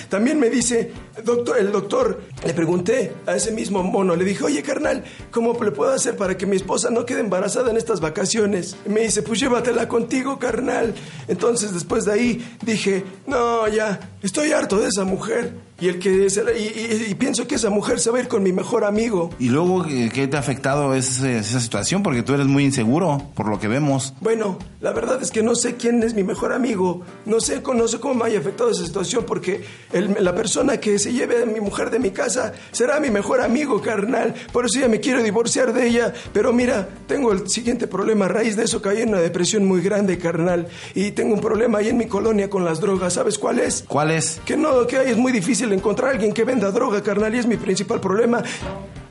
[0.09, 0.91] También me dice,
[1.23, 5.71] doctor, el doctor, le pregunté a ese mismo mono, le dije, oye, carnal, ¿cómo le
[5.71, 8.56] puedo hacer para que mi esposa no quede embarazada en estas vacaciones.
[8.85, 10.93] Y me dice, pues llévatela contigo, carnal.
[11.27, 15.66] Entonces después de ahí dije, no, ya, estoy harto de esa mujer.
[15.79, 18.27] Y, el que se, y, y, y, pienso que esa mujer se va a ir
[18.27, 19.29] con mi mejor amigo.
[19.37, 22.01] ¿Y luego qué te ha afectado ese, esa situación?
[22.01, 24.13] Porque tú eres muy inseguro, por lo que vemos.
[24.21, 27.01] Bueno, la verdad es que no sé quién es mi mejor amigo.
[27.25, 29.63] No sé, no sé cómo me haya afectado esa situación porque
[29.93, 33.41] el, la persona que se lleve a mi mujer de mi casa será mi mejor
[33.41, 34.33] amigo, carnal.
[34.51, 36.13] Por eso ya me quiero divorciar de ella.
[36.33, 38.25] Pero mira, tengo el siguiente problema.
[38.25, 40.67] A raíz de eso caí en una depresión muy grande, carnal.
[40.95, 43.13] Y tengo un problema ahí en mi colonia con las drogas.
[43.13, 43.85] ¿Sabes cuál es?
[43.87, 44.41] ¿Cuál es?
[44.45, 47.45] Que no, que es muy difícil encontrar a alguien que venda droga, carnal, y es
[47.45, 48.43] mi principal problema.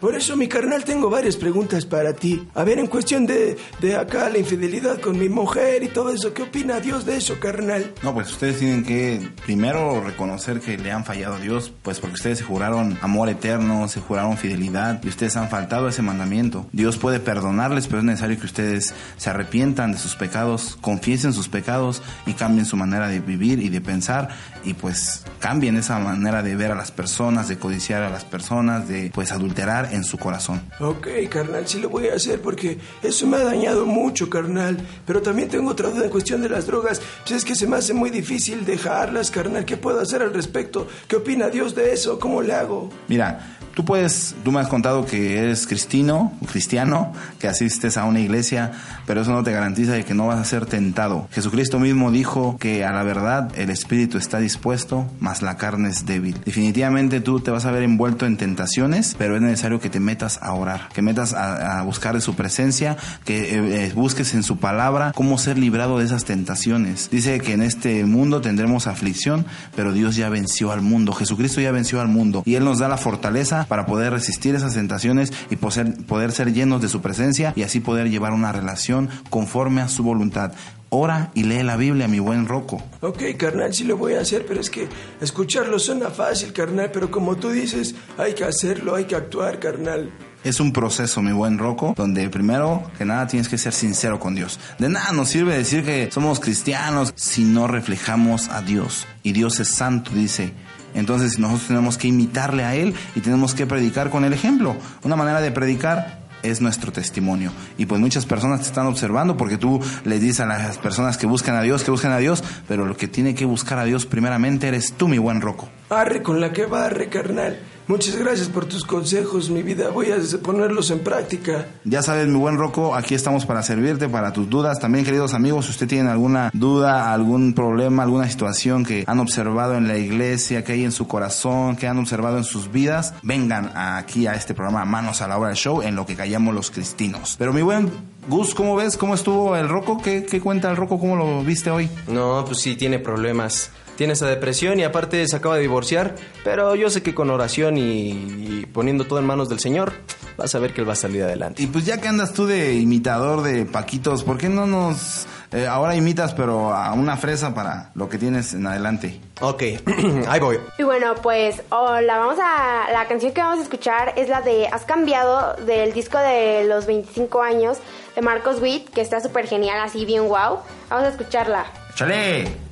[0.00, 2.46] Por eso, mi carnal, tengo varias preguntas para ti.
[2.54, 6.34] A ver, en cuestión de, de acá la infidelidad con mi mujer y todo eso,
[6.34, 7.92] ¿qué opina Dios de eso, carnal?
[8.02, 12.14] No, pues ustedes tienen que primero reconocer que le han fallado a Dios, pues porque
[12.14, 16.66] ustedes se juraron amor eterno, se juraron fidelidad y ustedes han faltado a ese mandamiento.
[16.72, 21.48] Dios puede perdonarles, pero es necesario que ustedes se arrepientan de sus pecados, confiesen sus
[21.48, 24.28] pecados y cambien su manera de vivir y de pensar
[24.64, 28.88] y pues cambien esa manera de ver a las personas, de codiciar a las personas,
[28.88, 30.62] de pues adulterar en su corazón.
[30.80, 34.78] Ok, carnal, sí lo voy a hacer porque eso me ha dañado mucho, carnal.
[35.06, 37.00] Pero también tengo otra duda en cuestión de las drogas.
[37.22, 39.64] Pues es que se me hace muy difícil dejarlas, carnal.
[39.64, 40.86] ¿Qué puedo hacer al respecto?
[41.08, 42.18] ¿Qué opina Dios de eso?
[42.18, 42.90] ¿Cómo le hago?
[43.08, 48.20] Mira, Tú puedes, tú me has contado que eres cristino, cristiano, que asistes a una
[48.20, 48.72] iglesia,
[49.04, 51.28] pero eso no te garantiza de que no vas a ser tentado.
[51.30, 56.06] Jesucristo mismo dijo que a la verdad el espíritu está dispuesto, mas la carne es
[56.06, 56.40] débil.
[56.46, 60.38] Definitivamente tú te vas a ver envuelto en tentaciones, pero es necesario que te metas
[60.40, 62.96] a orar, que metas a, buscar de su presencia,
[63.26, 67.10] que eh, busques en su palabra cómo ser librado de esas tentaciones.
[67.10, 71.12] Dice que en este mundo tendremos aflicción, pero Dios ya venció al mundo.
[71.12, 74.74] Jesucristo ya venció al mundo y Él nos da la fortaleza para poder resistir esas
[74.74, 79.08] tentaciones y poder, poder ser llenos de su presencia y así poder llevar una relación
[79.30, 80.52] conforme a su voluntad.
[80.88, 82.80] Ora y lee la Biblia, mi buen Rocco.
[83.00, 84.88] Ok, carnal, sí lo voy a hacer, pero es que
[85.20, 90.12] escucharlo suena fácil, carnal, pero como tú dices, hay que hacerlo, hay que actuar, carnal.
[90.44, 94.36] Es un proceso, mi buen Rocco, donde primero que nada tienes que ser sincero con
[94.36, 94.60] Dios.
[94.78, 99.08] De nada nos sirve decir que somos cristianos si no reflejamos a Dios.
[99.24, 100.54] Y Dios es santo, dice
[100.96, 104.76] entonces nosotros tenemos que imitarle a Él y tenemos que predicar con el ejemplo.
[105.04, 107.52] Una manera de predicar es nuestro testimonio.
[107.78, 111.26] Y pues muchas personas te están observando porque tú les dices a las personas que
[111.26, 114.06] buscan a Dios, que buscan a Dios, pero lo que tiene que buscar a Dios
[114.06, 115.68] primeramente eres tú, mi buen Rocco.
[115.90, 117.58] Arre con la que barre, carnal.
[117.88, 119.90] Muchas gracias por tus consejos, mi vida.
[119.90, 121.68] Voy a ponerlos en práctica.
[121.84, 124.80] Ya sabes, mi buen Rocco, aquí estamos para servirte, para tus dudas.
[124.80, 129.76] También, queridos amigos, si usted tiene alguna duda, algún problema, alguna situación que han observado
[129.76, 133.70] en la iglesia, que hay en su corazón, que han observado en sus vidas, vengan
[133.76, 136.72] aquí a este programa Manos a la Obra del Show, en lo que callamos los
[136.72, 137.36] cristinos.
[137.38, 137.88] Pero mi buen
[138.28, 138.96] Gus, ¿cómo ves?
[138.96, 140.02] ¿Cómo estuvo el Rocco?
[140.02, 140.98] ¿Qué, ¿Qué, cuenta el Rocco?
[140.98, 141.88] ¿Cómo lo viste hoy?
[142.08, 143.70] No, pues sí, tiene problemas.
[143.96, 146.14] Tiene esa depresión y aparte se acaba de divorciar.
[146.44, 149.92] Pero yo sé que con oración y, y poniendo todo en manos del Señor,
[150.36, 151.62] vas a ver que él va a salir adelante.
[151.62, 155.26] Y pues ya que andas tú de imitador de Paquitos, ¿por qué no nos...
[155.52, 159.20] Eh, ahora imitas, pero a una fresa para lo que tienes en adelante?
[159.40, 159.62] Ok,
[160.28, 160.58] ahí voy.
[160.76, 164.66] Y bueno, pues hola, vamos a la canción que vamos a escuchar es la de
[164.66, 167.78] Has cambiado del disco de los 25 años
[168.16, 170.58] de Marcos Witt, que está súper genial, así bien wow.
[170.90, 171.66] Vamos a escucharla.
[171.94, 172.65] ¡Chale!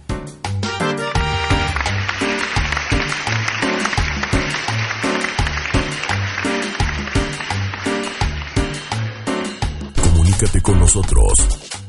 [10.45, 11.33] Comunícate con nosotros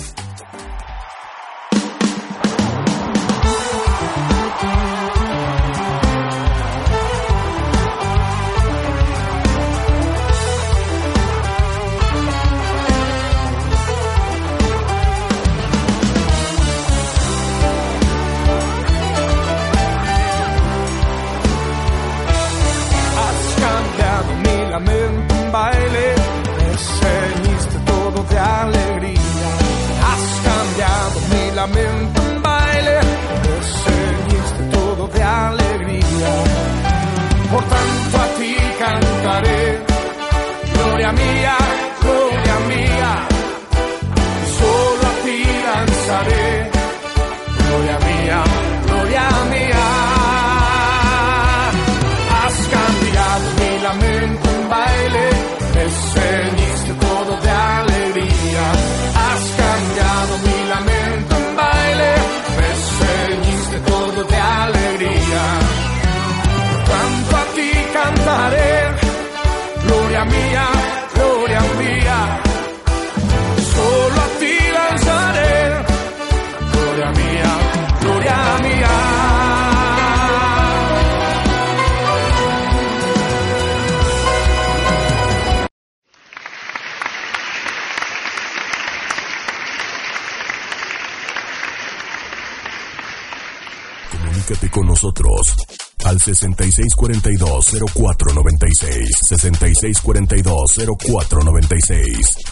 [96.23, 100.37] sesenta y seis cuarenta y dos cero cuatro noventa y seis sesenta y seis cuarenta
[100.37, 102.51] y dos cero cuatro noventa y seis.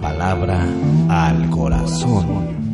[0.00, 0.66] Palabra
[1.08, 2.65] al corazón.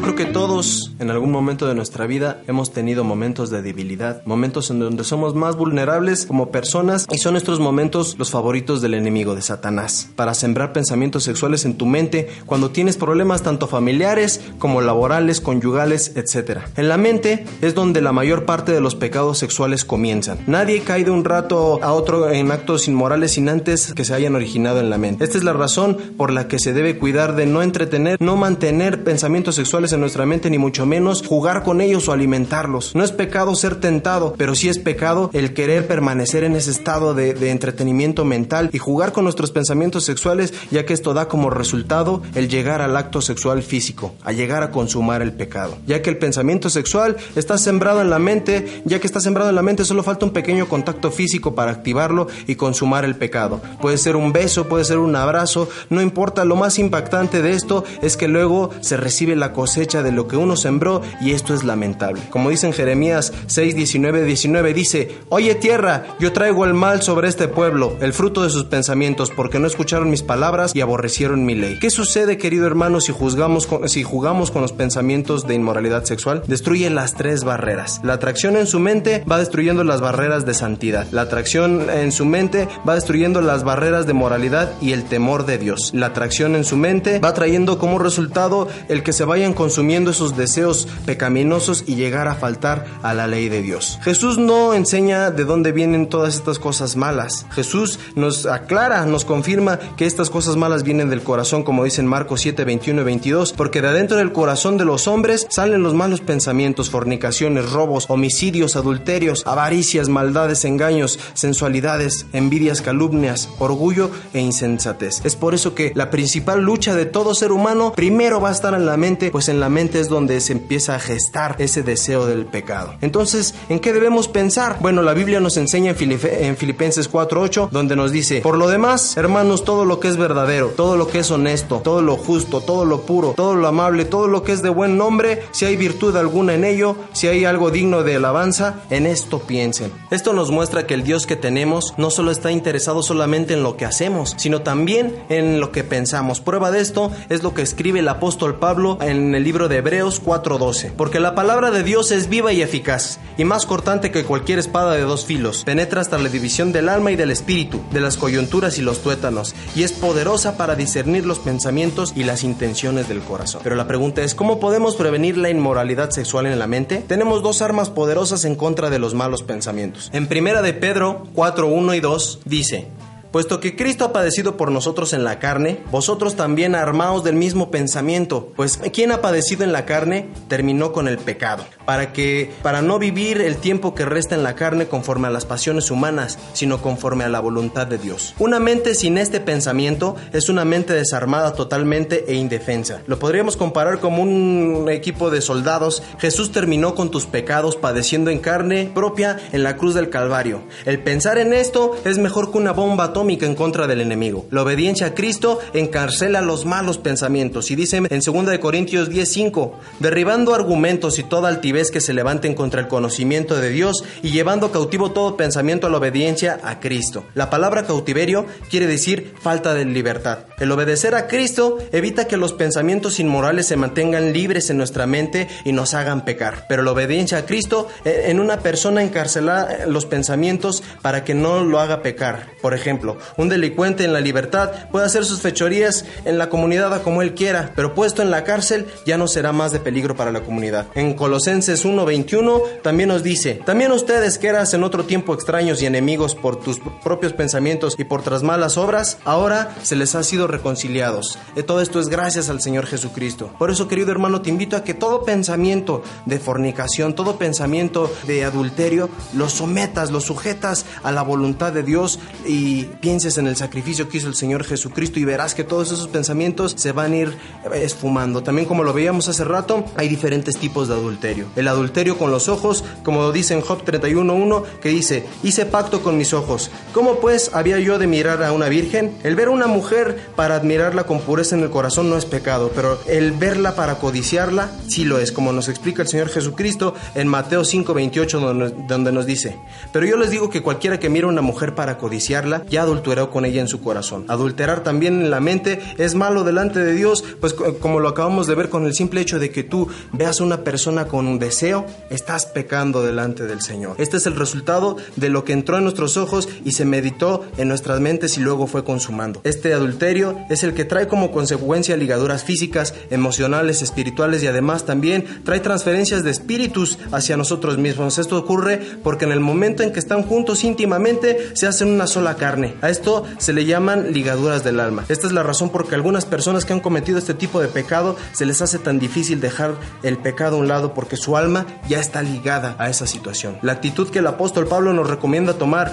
[0.00, 4.70] Creo que todos en algún momento de nuestra vida hemos tenido momentos de debilidad, momentos
[4.70, 9.34] en donde somos más vulnerables como personas y son estos momentos los favoritos del enemigo
[9.34, 14.80] de Satanás, para sembrar pensamientos sexuales en tu mente cuando tienes problemas tanto familiares como
[14.80, 16.60] laborales, conyugales, etc.
[16.76, 20.38] En la mente es donde la mayor parte de los pecados sexuales comienzan.
[20.46, 24.34] Nadie cae de un rato a otro en actos inmorales sin antes que se hayan
[24.34, 25.24] originado en la mente.
[25.24, 29.04] Esta es la razón por la que se debe cuidar de no entretener, no mantener
[29.04, 32.94] pensamientos sexuales en nuestra mente, ni mucho menos jugar con ellos o alimentarlos.
[32.94, 37.14] No es pecado ser tentado, pero sí es pecado el querer permanecer en ese estado
[37.14, 41.50] de, de entretenimiento mental y jugar con nuestros pensamientos sexuales, ya que esto da como
[41.50, 45.76] resultado el llegar al acto sexual físico, a llegar a consumar el pecado.
[45.86, 49.56] Ya que el pensamiento sexual está sembrado en la mente, ya que está sembrado en
[49.56, 53.60] la mente, solo falta un pequeño contacto físico para activarlo y consumar el pecado.
[53.80, 57.84] Puede ser un beso, puede ser un abrazo, no importa, lo más impactante de esto
[58.02, 61.64] es que luego se recibe la cosecha de lo que uno sembró y esto es
[61.64, 62.20] lamentable.
[62.30, 67.28] Como dice en Jeremías 6, 19, 19, dice, Oye tierra, yo traigo el mal sobre
[67.28, 71.54] este pueblo, el fruto de sus pensamientos, porque no escucharon mis palabras y aborrecieron mi
[71.54, 71.78] ley.
[71.80, 76.42] ¿Qué sucede, querido hermano, si, con- si jugamos con los pensamientos de inmoralidad sexual?
[76.46, 78.00] Destruye las tres barreras.
[78.04, 81.06] La atracción en su mente va destruyendo las barreras de santidad.
[81.10, 85.58] La atracción en su mente va destruyendo las barreras de moralidad y el temor de
[85.58, 85.90] Dios.
[85.94, 90.36] La atracción en su mente va trayendo como resultado el que se vayan consumiendo esos
[90.36, 94.00] deseos pecaminosos y llegar a faltar a la ley de Dios.
[94.02, 97.46] Jesús no enseña de dónde vienen todas estas cosas malas.
[97.52, 102.08] Jesús nos aclara, nos confirma que estas cosas malas vienen del corazón, como dice en
[102.08, 105.94] Marcos 7, 21 y 22, porque de adentro del corazón de los hombres salen los
[105.94, 115.24] malos pensamientos, fornicaciones, robos, homicidios, adulterios, avaricias, maldades, engaños, sensualidades, envidias, calumnias, orgullo e insensatez.
[115.24, 118.74] Es por eso que la principal lucha de todo ser humano primero va a estar
[118.74, 122.26] en la mente, pues en la mente es donde se empieza a gestar ese deseo
[122.26, 122.94] del pecado.
[123.00, 124.78] Entonces, ¿en qué debemos pensar?
[124.80, 129.16] Bueno, la Biblia nos enseña en, en Filipenses 4:8, donde nos dice, por lo demás,
[129.16, 132.84] hermanos, todo lo que es verdadero, todo lo que es honesto, todo lo justo, todo
[132.84, 136.16] lo puro, todo lo amable, todo lo que es de buen nombre, si hay virtud
[136.16, 139.92] alguna en ello, si hay algo digno de alabanza, en esto piensen.
[140.10, 143.76] Esto nos muestra que el Dios que tenemos no solo está interesado solamente en lo
[143.76, 146.40] que hacemos, sino también en lo que pensamos.
[146.40, 150.20] Prueba de esto es lo que escribe el apóstol Pablo en el libro de Hebreos
[150.22, 150.92] 4:12.
[150.96, 154.92] Porque la palabra de Dios es viva y eficaz, y más cortante que cualquier espada
[154.92, 155.64] de dos filos.
[155.64, 159.54] Penetra hasta la división del alma y del espíritu, de las coyunturas y los tuétanos,
[159.74, 163.60] y es poderosa para discernir los pensamientos y las intenciones del corazón.
[163.62, 167.04] Pero la pregunta es, ¿cómo podemos prevenir la inmoralidad sexual en la mente?
[167.06, 170.10] Tenemos dos armas poderosas en contra de los malos pensamientos.
[170.12, 172.88] En primera de Pedro 4:1 y 2 dice,
[173.30, 177.70] Puesto que Cristo ha padecido por nosotros en la carne, vosotros también armaos del mismo
[177.70, 182.82] pensamiento, pues quien ha padecido en la carne terminó con el pecado, para que para
[182.82, 186.82] no vivir el tiempo que resta en la carne conforme a las pasiones humanas, sino
[186.82, 188.34] conforme a la voluntad de Dios.
[188.40, 193.02] Una mente sin este pensamiento es una mente desarmada totalmente e indefensa.
[193.06, 196.02] Lo podríamos comparar como un equipo de soldados.
[196.18, 200.62] Jesús terminó con tus pecados padeciendo en carne propia en la cruz del Calvario.
[200.84, 204.46] El pensar en esto es mejor que una bomba atómica en contra del enemigo.
[204.50, 209.72] La obediencia a Cristo encarcela los malos pensamientos y dice en 2 de Corintios 10:5,
[209.98, 214.72] derribando argumentos y toda altivez que se levanten contra el conocimiento de Dios y llevando
[214.72, 217.24] cautivo todo pensamiento a la obediencia a Cristo.
[217.34, 220.38] La palabra cautiverio quiere decir falta de libertad.
[220.58, 225.46] El obedecer a Cristo evita que los pensamientos inmorales se mantengan libres en nuestra mente
[225.64, 226.64] y nos hagan pecar.
[226.68, 231.64] Pero la obediencia a Cristo eh, en una persona encarcela los pensamientos para que no
[231.64, 232.48] lo haga pecar.
[232.60, 237.02] Por ejemplo, un delincuente en la libertad puede hacer sus fechorías en la comunidad a
[237.02, 240.32] como él quiera, pero puesto en la cárcel ya no será más de peligro para
[240.32, 240.86] la comunidad.
[240.94, 245.86] En Colosenses 1:21 también nos dice, también ustedes que eras en otro tiempo extraños y
[245.86, 250.46] enemigos por tus propios pensamientos y por tras malas obras, ahora se les ha sido
[250.46, 251.38] reconciliados.
[251.56, 253.50] Y todo esto es gracias al Señor Jesucristo.
[253.58, 258.44] Por eso, querido hermano, te invito a que todo pensamiento de fornicación, todo pensamiento de
[258.44, 264.08] adulterio, lo sometas, lo sujetas a la voluntad de Dios y pienses en el sacrificio
[264.08, 267.38] que hizo el Señor Jesucristo y verás que todos esos pensamientos se van a ir
[267.74, 268.42] esfumando.
[268.42, 271.46] También como lo veíamos hace rato, hay diferentes tipos de adulterio.
[271.56, 276.18] El adulterio con los ojos, como dice en Job 31.1, que dice, hice pacto con
[276.18, 276.70] mis ojos.
[276.92, 279.16] ¿Cómo pues había yo de mirar a una virgen?
[279.22, 282.70] El ver a una mujer para admirarla con pureza en el corazón no es pecado,
[282.74, 287.28] pero el verla para codiciarla sí lo es, como nos explica el Señor Jesucristo en
[287.28, 289.56] Mateo 5.28, donde, donde nos dice,
[289.92, 293.30] pero yo les digo que cualquiera que mira a una mujer para codiciarla, ya adulteró
[293.30, 294.24] con ella en su corazón.
[294.28, 298.54] Adulterar también en la mente es malo delante de Dios, pues como lo acabamos de
[298.54, 301.86] ver con el simple hecho de que tú veas a una persona con un deseo,
[302.10, 303.96] estás pecando delante del Señor.
[303.98, 307.68] Este es el resultado de lo que entró en nuestros ojos y se meditó en
[307.68, 309.40] nuestras mentes y luego fue consumando.
[309.44, 315.24] Este adulterio es el que trae como consecuencia ligaduras físicas, emocionales, espirituales y además también
[315.44, 318.18] trae transferencias de espíritus hacia nosotros mismos.
[318.18, 322.36] Esto ocurre porque en el momento en que están juntos íntimamente se hacen una sola
[322.36, 322.74] carne.
[322.82, 325.04] A esto se le llaman ligaduras del alma.
[325.08, 328.16] Esta es la razón por que algunas personas que han cometido este tipo de pecado
[328.32, 332.00] se les hace tan difícil dejar el pecado a un lado porque su alma ya
[332.00, 333.58] está ligada a esa situación.
[333.62, 335.92] La actitud que el apóstol Pablo nos recomienda tomar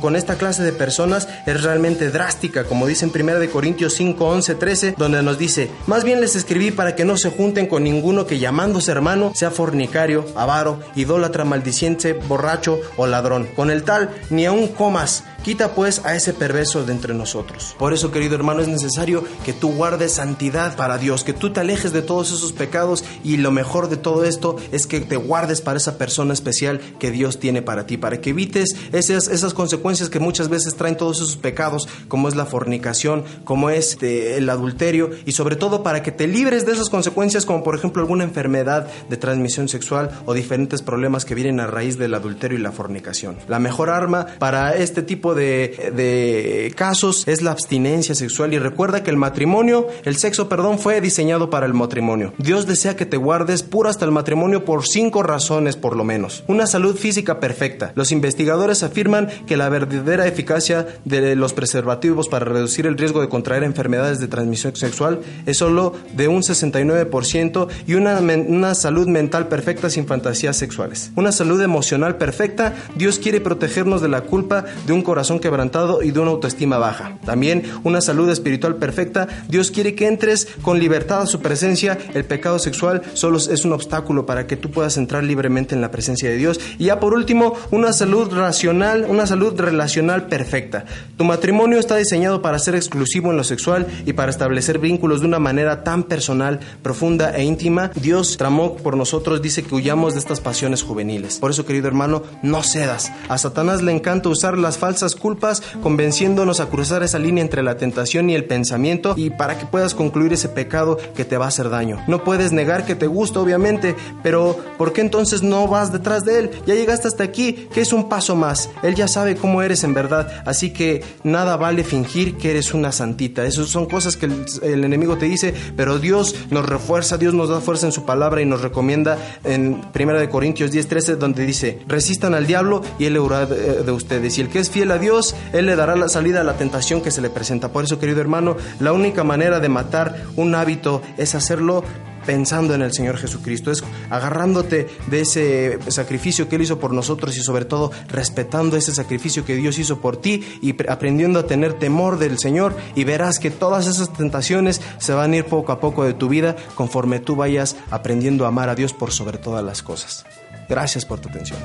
[0.00, 4.24] con esta clase de personas es realmente drástica, como dice en 1 de Corintios 5,
[4.24, 7.84] 11, 13, donde nos dice, más bien les escribí para que no se junten con
[7.84, 13.48] ninguno que llamándose hermano sea fornicario, avaro, idólatra, maldiciente, borracho o ladrón.
[13.56, 17.76] Con el tal ni aun comas Quita pues a ese perverso de entre nosotros.
[17.78, 21.60] Por eso, querido hermano, es necesario que tú guardes santidad para Dios, que tú te
[21.60, 25.60] alejes de todos esos pecados y lo mejor de todo esto es que te guardes
[25.60, 30.08] para esa persona especial que Dios tiene para ti, para que evites esas, esas consecuencias
[30.08, 34.48] que muchas veces traen todos esos pecados, como es la fornicación, como es este, el
[34.48, 38.24] adulterio y sobre todo para que te libres de esas consecuencias, como por ejemplo alguna
[38.24, 42.72] enfermedad de transmisión sexual o diferentes problemas que vienen a raíz del adulterio y la
[42.72, 43.36] fornicación.
[43.46, 49.02] La mejor arma para este tipo de, de casos es la abstinencia sexual y recuerda
[49.02, 52.32] que el matrimonio, el sexo, perdón, fue diseñado para el matrimonio.
[52.38, 56.44] Dios desea que te guardes puro hasta el matrimonio por cinco razones por lo menos.
[56.46, 57.92] Una salud física perfecta.
[57.94, 63.28] Los investigadores afirman que la verdadera eficacia de los preservativos para reducir el riesgo de
[63.28, 69.48] contraer enfermedades de transmisión sexual es solo de un 69% y una, una salud mental
[69.48, 71.10] perfecta sin fantasías sexuales.
[71.16, 76.10] Una salud emocional perfecta, Dios quiere protegernos de la culpa de un corazón quebrantado y
[76.10, 77.18] de una autoestima baja.
[77.24, 81.98] También una salud espiritual perfecta, Dios quiere que entres con libertad a su presencia.
[82.14, 85.90] El pecado sexual solo es un obstáculo para que tú puedas entrar libremente en la
[85.90, 86.60] presencia de Dios.
[86.78, 90.84] Y ya por último, una salud racional, una salud relacional perfecta.
[91.16, 95.26] Tu matrimonio está diseñado para ser exclusivo en lo sexual y para establecer vínculos de
[95.26, 97.90] una manera tan personal, profunda e íntima.
[97.94, 101.38] Dios tramó por nosotros, dice que huyamos de estas pasiones juveniles.
[101.38, 103.12] Por eso, querido hermano, no cedas.
[103.28, 107.76] A Satanás le encanta usar las falsas culpas, convenciéndonos a cruzar esa línea entre la
[107.76, 111.48] tentación y el pensamiento y para que puedas concluir ese pecado que te va a
[111.48, 111.98] hacer daño.
[112.08, 116.38] No puedes negar que te gusta, obviamente, pero ¿por qué entonces no vas detrás de
[116.38, 116.50] él?
[116.66, 118.70] Ya llegaste hasta aquí, que es un paso más.
[118.82, 122.92] Él ya sabe cómo eres en verdad, así que nada vale fingir que eres una
[122.92, 123.44] santita.
[123.44, 127.60] Esas son cosas que el, enemigo te dice, pero Dios nos refuerza, Dios nos da
[127.60, 132.34] fuerza en su palabra y nos recomienda en 1 de Corintios 10:13 donde dice, resistan
[132.34, 134.38] al diablo y él le de, de ustedes.
[134.38, 137.00] Y el que es fiel a Dios, él le dará la salida a la tentación
[137.00, 137.68] que se le presenta.
[137.68, 141.84] Por eso, querido hermano, la única manera de matar un hábito es hacerlo
[142.24, 147.36] pensando en el Señor Jesucristo, es agarrándote de ese sacrificio que Él hizo por nosotros
[147.36, 151.74] y sobre todo respetando ese sacrificio que Dios hizo por ti y aprendiendo a tener
[151.74, 155.80] temor del Señor y verás que todas esas tentaciones se van a ir poco a
[155.80, 159.64] poco de tu vida conforme tú vayas aprendiendo a amar a Dios por sobre todas
[159.64, 160.24] las cosas.
[160.68, 161.58] Gracias por tu atención.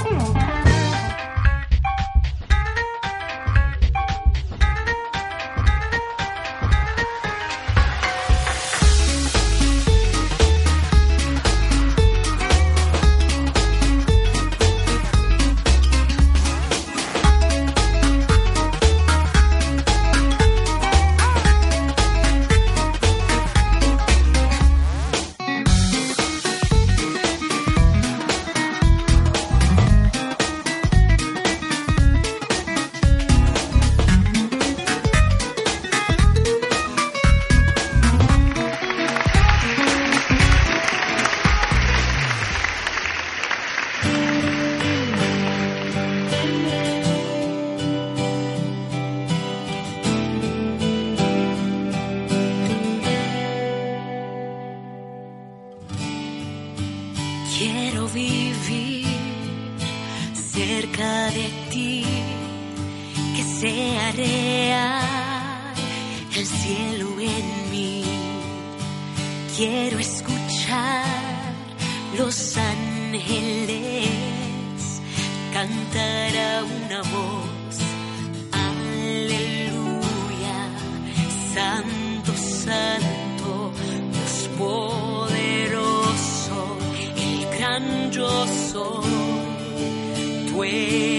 [60.99, 62.05] de ti,
[63.37, 65.75] que sea real
[66.35, 68.03] el cielo en mí.
[69.57, 71.05] Quiero escuchar
[72.17, 74.09] los ángeles
[75.53, 77.48] cantar a una voz
[90.69, 91.18] away.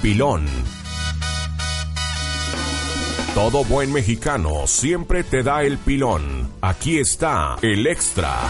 [0.02, 0.46] Pilón.
[3.34, 6.50] Todo buen mexicano siempre te da el pilón.
[6.62, 8.50] Aquí está el extra.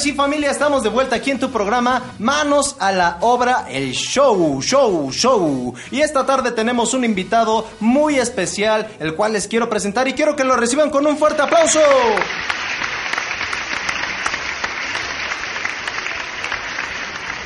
[0.00, 4.62] Sí, familia, estamos de vuelta aquí en tu programa Manos a la Obra, el show,
[4.62, 5.74] show, show.
[5.90, 10.34] Y esta tarde tenemos un invitado muy especial, el cual les quiero presentar y quiero
[10.34, 11.80] que lo reciban con un fuerte aplauso.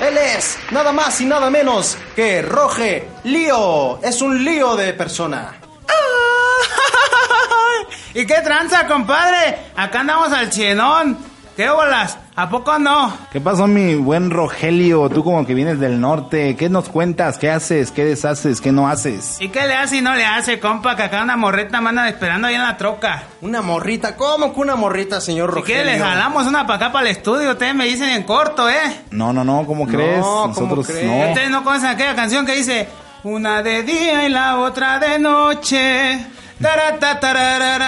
[0.01, 4.01] Él es nada más y nada menos que Roge Lío.
[4.01, 5.57] Es un lío de persona.
[8.15, 9.73] ¿Y qué tranza, compadre?
[9.77, 11.19] Acá andamos al chenón.
[11.57, 12.19] ¿Qué bolas?
[12.37, 13.17] ¿A poco no?
[13.31, 15.09] ¿Qué pasó, mi buen Rogelio?
[15.09, 16.57] Tú como que vienes del norte.
[16.57, 17.39] ¿Qué nos cuentas?
[17.39, 17.93] ¿Qué haces?
[17.93, 18.61] ¿Qué deshaces?
[18.61, 19.37] ¿Qué no haces?
[19.41, 20.97] ¿Y qué le hace y no le hace, compa?
[20.97, 23.23] Que acá una morreta me andan esperando ahí en la troca.
[23.41, 25.65] Una morrita, ¿cómo que una morrita, señor Rogelio?
[25.85, 27.53] quiere, le jalamos una para acá para el estudio.
[27.53, 29.03] Ustedes me dicen en corto, ¿eh?
[29.13, 30.21] No, no, no, ¿cómo crees?
[30.21, 31.07] ¿cómo Nosotros crees?
[31.07, 31.29] no.
[31.29, 32.89] Ustedes no conocen aquella canción que dice
[33.23, 36.27] Una de día y la otra de noche.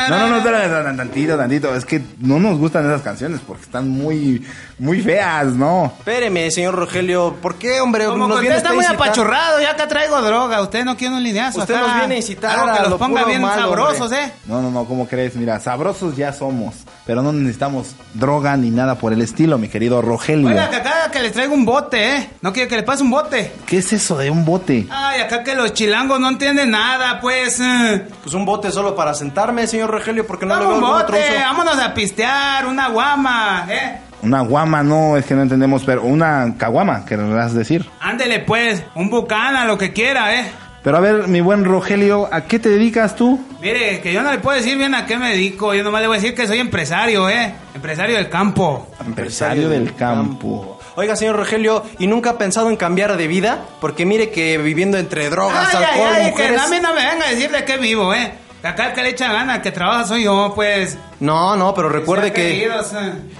[0.09, 1.75] No, no, no, tantito, tantito.
[1.75, 4.45] Es que no nos gustan esas canciones porque están muy,
[4.79, 5.93] muy feas, ¿no?
[5.99, 8.07] Espéreme, señor Rogelio, ¿por qué, hombre?
[8.07, 9.07] Como nos viene usted está muy incitar?
[9.09, 10.61] apachurrado, ya acá traigo droga.
[10.61, 11.61] Usted no quiere un lineazo.
[11.61, 11.87] Usted acá.
[11.87, 14.25] nos viene a incitar Algo que los lo ponga bien sabrosos, hombre.
[14.25, 14.33] ¿eh?
[14.47, 15.35] No, no, no, ¿cómo crees?
[15.37, 16.75] Mira, sabrosos ya somos,
[17.07, 20.49] pero no necesitamos droga ni nada por el estilo, mi querido Rogelio.
[20.49, 22.31] Oiga, que acá que les traigo un bote, ¿eh?
[22.43, 23.53] ¿No quiere que le pase un bote?
[23.65, 24.87] ¿Qué es eso de un bote?
[24.91, 27.61] Ay, acá que los chilangos no entienden nada, pues.
[27.61, 28.07] eh.
[28.23, 31.03] Pues un bote solo para sentarme, señor Rogelio, porque no le Vamos, veo un algún
[31.03, 31.41] otro bote, uso.
[31.41, 34.01] vámonos a pistear, una guama, ¿eh?
[34.27, 37.89] Una guama, no, es que no entendemos, pero una caguama, querrás decir.
[38.01, 40.51] Ándele pues, un bucana, lo que quiera, ¿eh?
[40.83, 43.41] Pero a ver, mi buen Rogelio, ¿a qué te dedicas tú?
[43.61, 46.09] Mire, que yo no le puedo decir bien a qué me dedico, yo nomás le
[46.09, 47.55] voy a decir que soy empresario, ¿eh?
[47.73, 48.89] Empresario del campo.
[49.05, 50.81] Empresario del campo.
[50.97, 53.61] Oiga, señor Rogelio, ¿y nunca ha pensado en cambiar de vida?
[53.81, 56.61] Porque mire que viviendo entre drogas, Ay, ay, alcohol, ay, que mujeres...
[56.61, 58.33] a mí no me venga a decir de qué vivo, ¿eh?
[58.63, 60.99] Acá el que le echa gana, el que trabaja soy yo, pues.
[61.21, 62.69] No, no, pero recuerde que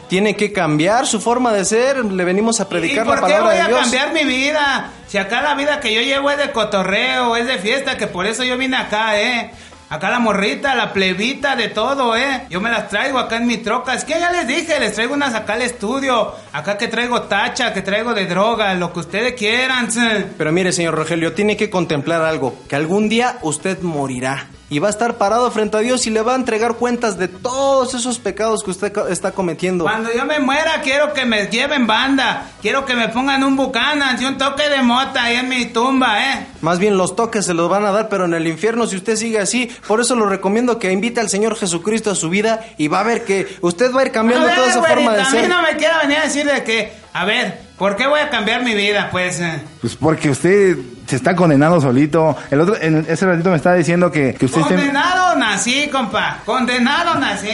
[0.09, 2.05] tiene que cambiar su forma de ser.
[2.05, 3.81] Le venimos a ¿Y predicar por la qué palabra voy de a Dios.
[3.81, 4.91] cambiar mi vida?
[5.09, 8.27] Si acá la vida que yo llevo es de cotorreo, es de fiesta, que por
[8.27, 9.51] eso yo vine acá, ¿eh?
[9.89, 12.43] Acá la morrita, la plebita, de todo, ¿eh?
[12.51, 13.95] Yo me las traigo acá en mi troca.
[13.95, 16.33] Es que ya les dije, les traigo unas acá al estudio.
[16.53, 19.89] Acá que traigo tacha, que traigo de droga, lo que ustedes quieran.
[20.37, 24.89] Pero mire, señor Rogelio, tiene que contemplar algo, que algún día usted morirá y va
[24.89, 28.19] a estar parado frente a Dios y le va a entregar cuentas de todos esos
[28.19, 29.85] pecados que usted está cometiendo.
[29.85, 32.51] Cuando yo me muera, quiero que me lleven banda.
[32.63, 36.21] Quiero que me pongan un bucanan y un toque de mota ahí en mi tumba,
[36.21, 36.47] ¿eh?
[36.63, 39.15] Más bien los toques se los van a dar, pero en el infierno si usted
[39.17, 39.71] sigue así.
[39.87, 43.05] Por eso lo recomiendo que invite al Señor Jesucristo a su vida y va a
[43.05, 45.31] ver que usted va a ir cambiando a ver, toda esa güerita, forma de a
[45.31, 45.49] mí ser.
[45.49, 48.65] no me quiera venir a decir de que, a ver, ¿por qué voy a cambiar
[48.65, 49.39] mi vida, pues?
[49.41, 49.61] eh?
[49.81, 50.77] Pues porque usted
[51.07, 52.37] se está condenado solito.
[52.51, 54.75] El otro, en ese ratito me estaba diciendo que, que usted esté...
[54.75, 56.39] Condenado nací, compa.
[56.45, 57.49] Condenado nací.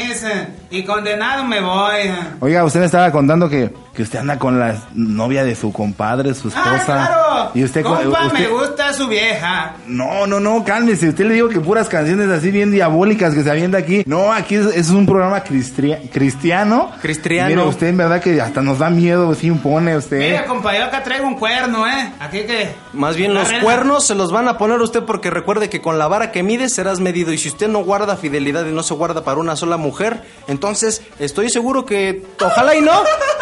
[0.70, 2.10] Y condenado me voy.
[2.40, 6.32] Oiga, usted me estaba contando que, que usted anda con la novia de su compadre,
[6.34, 6.74] su esposa.
[6.74, 7.50] Ah, claro.
[7.54, 9.74] Y usted, Compa, usted- me gusta su vieja.
[9.86, 11.10] No, no, no, cálmese.
[11.10, 14.02] Usted le digo que puras canciones así bien diabólicas que se avienta aquí.
[14.06, 16.90] No, aquí es, es un programa cristiano.
[17.02, 17.48] Cristiano.
[17.48, 20.18] Mire, usted en verdad que hasta nos da miedo, sí impone usted.
[20.20, 22.12] Mira, compa, yo acá traigo un cuerno, ¿eh?
[22.20, 22.74] Aquí que...
[22.94, 25.98] Más bien los cuernos se los van a poner a usted porque recuerde que con
[25.98, 28.94] la vara que mide serás medido y si usted no guarda fidelidad y no se
[28.94, 32.92] guarda para una sola mujer, entonces estoy seguro que ojalá y no,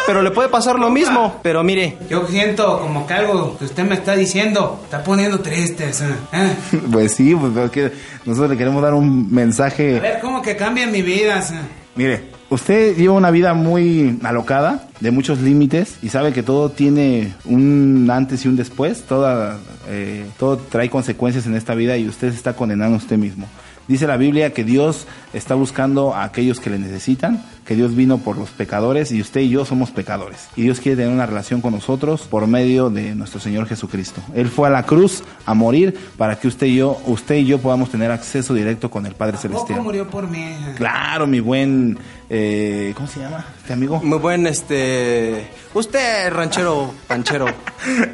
[0.07, 1.39] pero le puede pasar lo mismo.
[1.43, 6.01] Pero mire, Yo siento como que algo que usted me está diciendo está poniendo tristes.
[6.01, 6.55] ¿eh?
[6.91, 7.53] Pues sí, pues
[8.25, 9.99] nosotros le queremos dar un A mensaje.
[9.99, 11.43] ver, ¿cómo que cambia mi vida?
[11.95, 17.33] Mire, Usted lleva una vida muy alocada, de muchos límites, y sabe que todo tiene
[17.45, 19.03] un antes y un después.
[19.03, 19.57] Toda,
[19.87, 23.47] eh, todo trae consecuencias en esta vida y usted se está condenando a usted mismo.
[23.87, 28.17] Dice la Biblia que Dios está buscando a aquellos que le necesitan, que Dios vino
[28.17, 30.49] por los pecadores y usted y yo somos pecadores.
[30.55, 34.21] Y Dios quiere tener una relación con nosotros por medio de nuestro Señor Jesucristo.
[34.33, 37.59] Él fue a la cruz a morir para que usted y yo, usted y yo
[37.59, 39.81] podamos tener acceso directo con el Padre ¿Poco Celestial.
[39.81, 40.55] murió por mí?
[40.75, 41.97] Claro, mi buen,
[42.29, 44.01] eh, ¿cómo se llama este amigo?
[44.03, 45.47] Muy buen, este...
[45.73, 47.45] Usted, ranchero, panchero.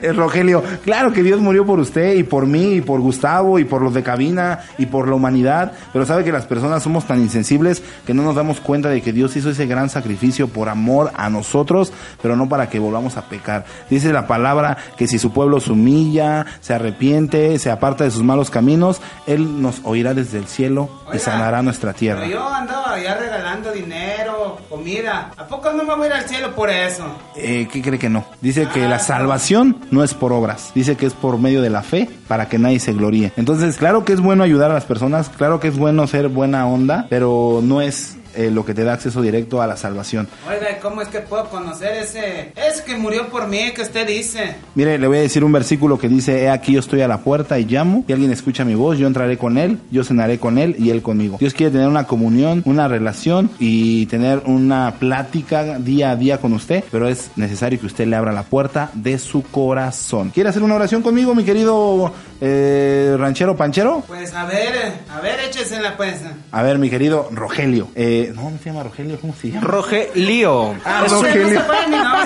[0.01, 3.65] Eh, Rogelio, claro que Dios murió por usted y por mí y por Gustavo y
[3.65, 7.19] por los de cabina y por la humanidad, pero sabe que las personas somos tan
[7.19, 11.11] insensibles que no nos damos cuenta de que Dios hizo ese gran sacrificio por amor
[11.15, 11.91] a nosotros,
[12.21, 13.65] pero no para que volvamos a pecar.
[13.89, 18.23] Dice la palabra que si su pueblo se humilla, se arrepiente, se aparta de sus
[18.23, 22.27] malos caminos, Él nos oirá desde el cielo y sanará nuestra Pero tierra.
[22.27, 25.31] yo andaba allá regalando dinero, comida.
[25.37, 27.05] ¿A poco no me voy a ir al cielo por eso?
[27.35, 28.25] Eh, ¿Qué cree que no?
[28.41, 31.81] Dice que la salvación no es por obras, dice que es por medio de la
[31.83, 33.31] fe para que nadie se gloríe.
[33.37, 36.67] Entonces, claro que es bueno ayudar a las personas, claro que es bueno ser buena
[36.67, 40.27] onda, pero no es eh, lo que te da acceso directo a la salvación.
[40.47, 42.53] Oiga, ¿y ¿cómo es que puedo conocer ese?
[42.55, 44.55] Es que murió por mí, que usted dice.
[44.75, 47.19] Mire, le voy a decir un versículo que dice, he aquí yo estoy a la
[47.19, 50.57] puerta y llamo, y alguien escucha mi voz, yo entraré con él, yo cenaré con
[50.57, 51.37] él y él conmigo.
[51.39, 56.53] Dios quiere tener una comunión, una relación y tener una plática día a día con
[56.53, 60.29] usted, pero es necesario que usted le abra la puerta de su corazón.
[60.29, 64.03] ¿Quiere hacer una oración conmigo, mi querido eh, ranchero panchero?
[64.07, 66.21] Pues a ver, a ver, échesela pues.
[66.51, 67.89] A ver, mi querido Rogelio.
[67.95, 69.67] Eh, no, no se llama Rogelio, ¿cómo se llama?
[69.67, 70.75] Rogelio.
[70.85, 71.61] Ah, es, un, Rogelio.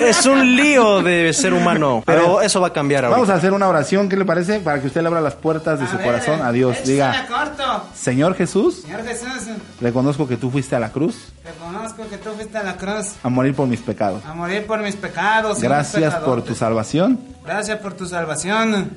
[0.00, 3.16] es un lío de ser humano, pero eso va a cambiar ahora.
[3.16, 4.60] Vamos a hacer una oración, ¿qué le parece?
[4.60, 6.84] Para que usted le abra las puertas de su corazón a Dios.
[6.84, 7.84] Diga, corto.
[7.94, 9.48] Señor Jesús, Señor Jesús,
[9.80, 13.28] reconozco que tú fuiste a la cruz reconozco que tú fuiste a la cruz a
[13.28, 14.24] morir por mis pecados.
[14.24, 15.60] a morir por mis pecados.
[15.60, 18.90] Gracias por tu salvación Gracias por tu salvación.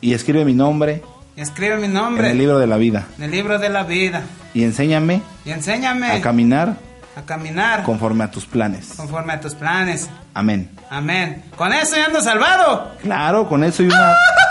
[0.00, 1.02] y escribe mi nombre
[1.42, 4.22] escribe mi en nombre el libro de la vida en el libro de la vida.
[4.54, 6.76] y enséñame Y enséñame a caminar
[7.16, 8.94] a caminar conforme a tus planes.
[8.96, 10.08] conforme a tus planes.
[10.34, 10.70] Amén.
[10.88, 11.42] Amén.
[11.56, 12.92] Con eso ya ando salvado.
[13.02, 14.14] Claro, con eso y una...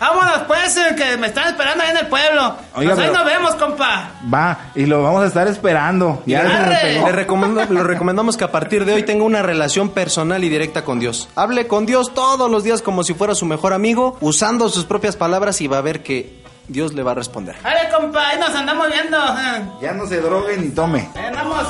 [0.00, 2.56] Vámonos pues, eh, que me están esperando ahí en el pueblo.
[2.74, 4.10] Oiga, Pues ahí pero- nos vemos, compa.
[4.32, 6.22] Va, y lo vamos a estar esperando.
[6.26, 6.42] Ya
[6.82, 7.06] pegó.
[7.06, 10.84] Le, recomendo- le recomendamos que a partir de hoy tenga una relación personal y directa
[10.84, 11.28] con Dios.
[11.36, 15.16] Hable con Dios todos los días como si fuera su mejor amigo, usando sus propias
[15.16, 17.56] palabras y va a ver que Dios le va a responder.
[17.62, 19.16] Dale, compa, ahí nos andamos viendo.
[19.18, 19.62] eh.
[19.80, 21.08] Ya no se drogue ni tome.
[21.14, 21.64] Ahí andamos.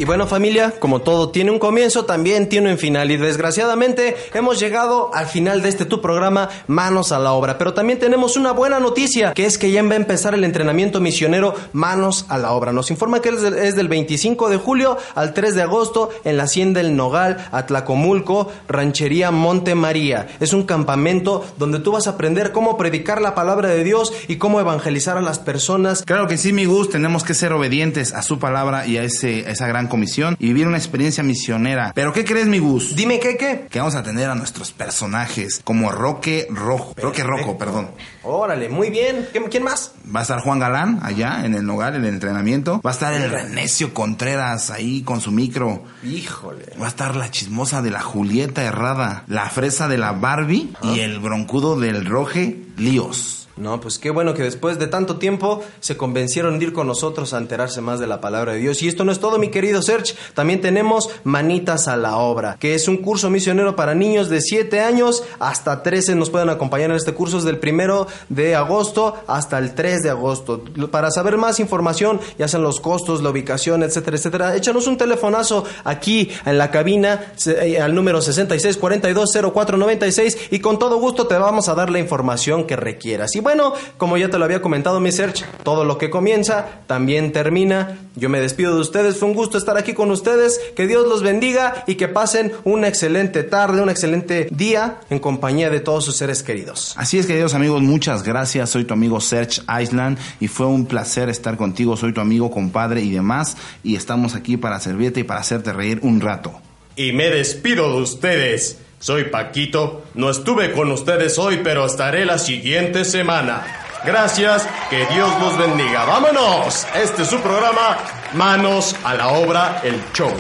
[0.05, 3.11] Y bueno familia, como todo tiene un comienzo, también tiene un final.
[3.11, 7.57] Y desgraciadamente hemos llegado al final de este tu programa, Manos a la Obra.
[7.57, 11.01] Pero también tenemos una buena noticia, que es que ya va a empezar el entrenamiento
[11.01, 12.71] misionero Manos a la Obra.
[12.71, 16.37] Nos informa que es del, es del 25 de julio al 3 de agosto en
[16.37, 20.27] la Hacienda del Nogal, Atlacomulco, Ranchería Monte María.
[20.39, 24.37] Es un campamento donde tú vas a aprender cómo predicar la palabra de Dios y
[24.37, 26.03] cómo evangelizar a las personas.
[26.03, 29.47] Claro que sí, mi Gus, tenemos que ser obedientes a su palabra y a, ese,
[29.47, 31.93] a esa gran comisión y vivir una experiencia misionera.
[31.95, 32.97] Pero ¿qué crees, mi Gus?
[32.97, 33.67] Dime qué, qué.
[33.71, 36.95] Que vamos a tener a nuestros personajes como Roque Rojo.
[36.97, 37.91] Roque Rojo, perdón.
[38.25, 39.29] Órale, muy bien.
[39.33, 39.93] ¿Qué- ¿Quién más?
[40.15, 42.81] Va a estar Juan Galán allá en el Nogal, en el entrenamiento.
[42.85, 45.85] Va a estar el Renecio Contreras ahí con su micro.
[46.03, 46.65] Híjole.
[46.81, 51.01] Va a estar la chismosa de la Julieta Herrada, la fresa de la Barbie y
[51.01, 53.44] el broncudo del Roje Líos.
[53.57, 57.33] No, pues qué bueno que después de tanto tiempo se convencieron de ir con nosotros
[57.33, 58.83] a enterarse más de la palabra de Dios.
[58.83, 60.15] Y esto no es todo, mi querido Serge.
[60.35, 64.81] También tenemos Manitas a la Obra, que es un curso misionero para niños de 7
[64.81, 66.17] años hasta 13.
[66.17, 70.11] Nos pueden acompañar en este curso desde el primero de agosto hasta el 3 de
[70.11, 70.65] agosto.
[70.91, 75.65] Para saber más información, ya sean los costos, la ubicación, etcétera, etcétera, échanos un telefonazo
[75.85, 81.27] aquí en la cabina eh, al número 66 42 04 96 y con todo gusto
[81.27, 83.37] te vamos a dar la información que requieras.
[83.45, 87.99] Bueno, como ya te lo había comentado mi search, todo lo que comienza también termina.
[88.17, 91.23] Yo me despido de ustedes, fue un gusto estar aquí con ustedes, que Dios los
[91.23, 96.17] bendiga y que pasen una excelente tarde, un excelente día en compañía de todos sus
[96.17, 96.95] seres queridos.
[96.97, 98.71] Así es, queridos amigos, muchas gracias.
[98.71, 101.97] Soy tu amigo Serge Island y fue un placer estar contigo.
[101.97, 103.57] Soy tu amigo, compadre y demás.
[103.83, 106.53] Y estamos aquí para servirte y para hacerte reír un rato.
[106.97, 108.79] Y me despido de ustedes.
[109.05, 110.05] Soy Paquito.
[110.15, 113.63] No estuve con ustedes hoy, pero estaré la siguiente semana.
[114.03, 116.07] Gracias, que Dios los bendiga.
[116.07, 116.87] ¡Vámonos!
[116.95, 117.99] Este es su programa,
[118.33, 120.33] Manos a la Obra, el show.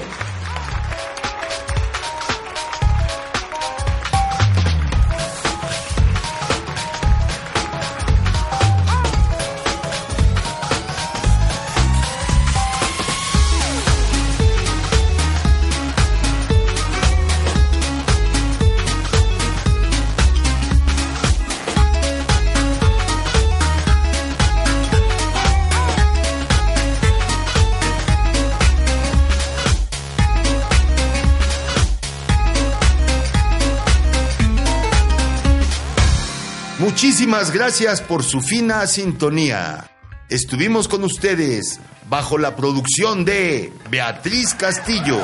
[37.24, 39.90] Muchísimas gracias por su fina sintonía.
[40.28, 45.18] Estuvimos con ustedes bajo la producción de Beatriz Castillo.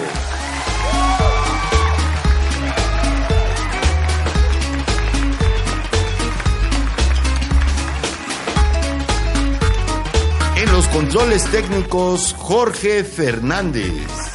[10.57, 14.30] En los controles técnicos, Jorge Fernández.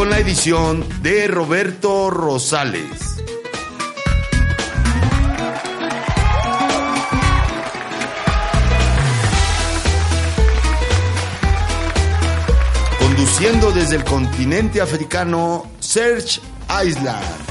[0.00, 3.22] Con la edición de Roberto Rosales.
[12.98, 16.40] Conduciendo desde el continente africano, Serge
[16.82, 17.49] Island.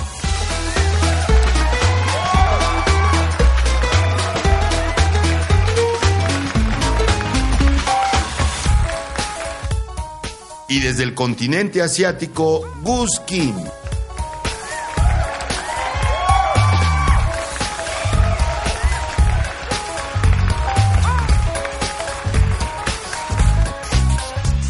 [10.70, 13.56] Y desde el continente asiático, Gus Kim.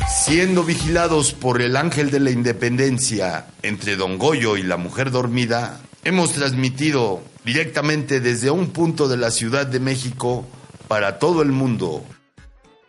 [0.08, 5.82] Siendo vigilados por el ángel de la independencia entre Don Goyo y la mujer dormida,
[6.04, 10.48] hemos transmitido directamente desde un punto de la Ciudad de México
[10.88, 12.06] para todo el mundo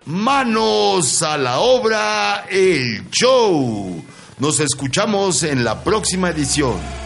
[0.07, 4.03] Manos a la obra, el show.
[4.39, 7.00] Nos escuchamos en la próxima edición.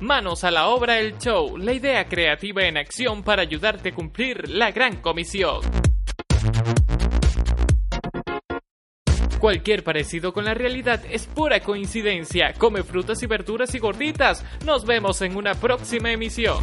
[0.00, 4.46] Manos a la Obra el Show, la idea creativa en acción para ayudarte a cumplir
[4.50, 5.62] la gran comisión.
[9.40, 12.52] Cualquier parecido con la realidad es pura coincidencia.
[12.58, 14.44] Come frutas y verduras y gorditas.
[14.66, 16.58] Nos vemos en una próxima emisión.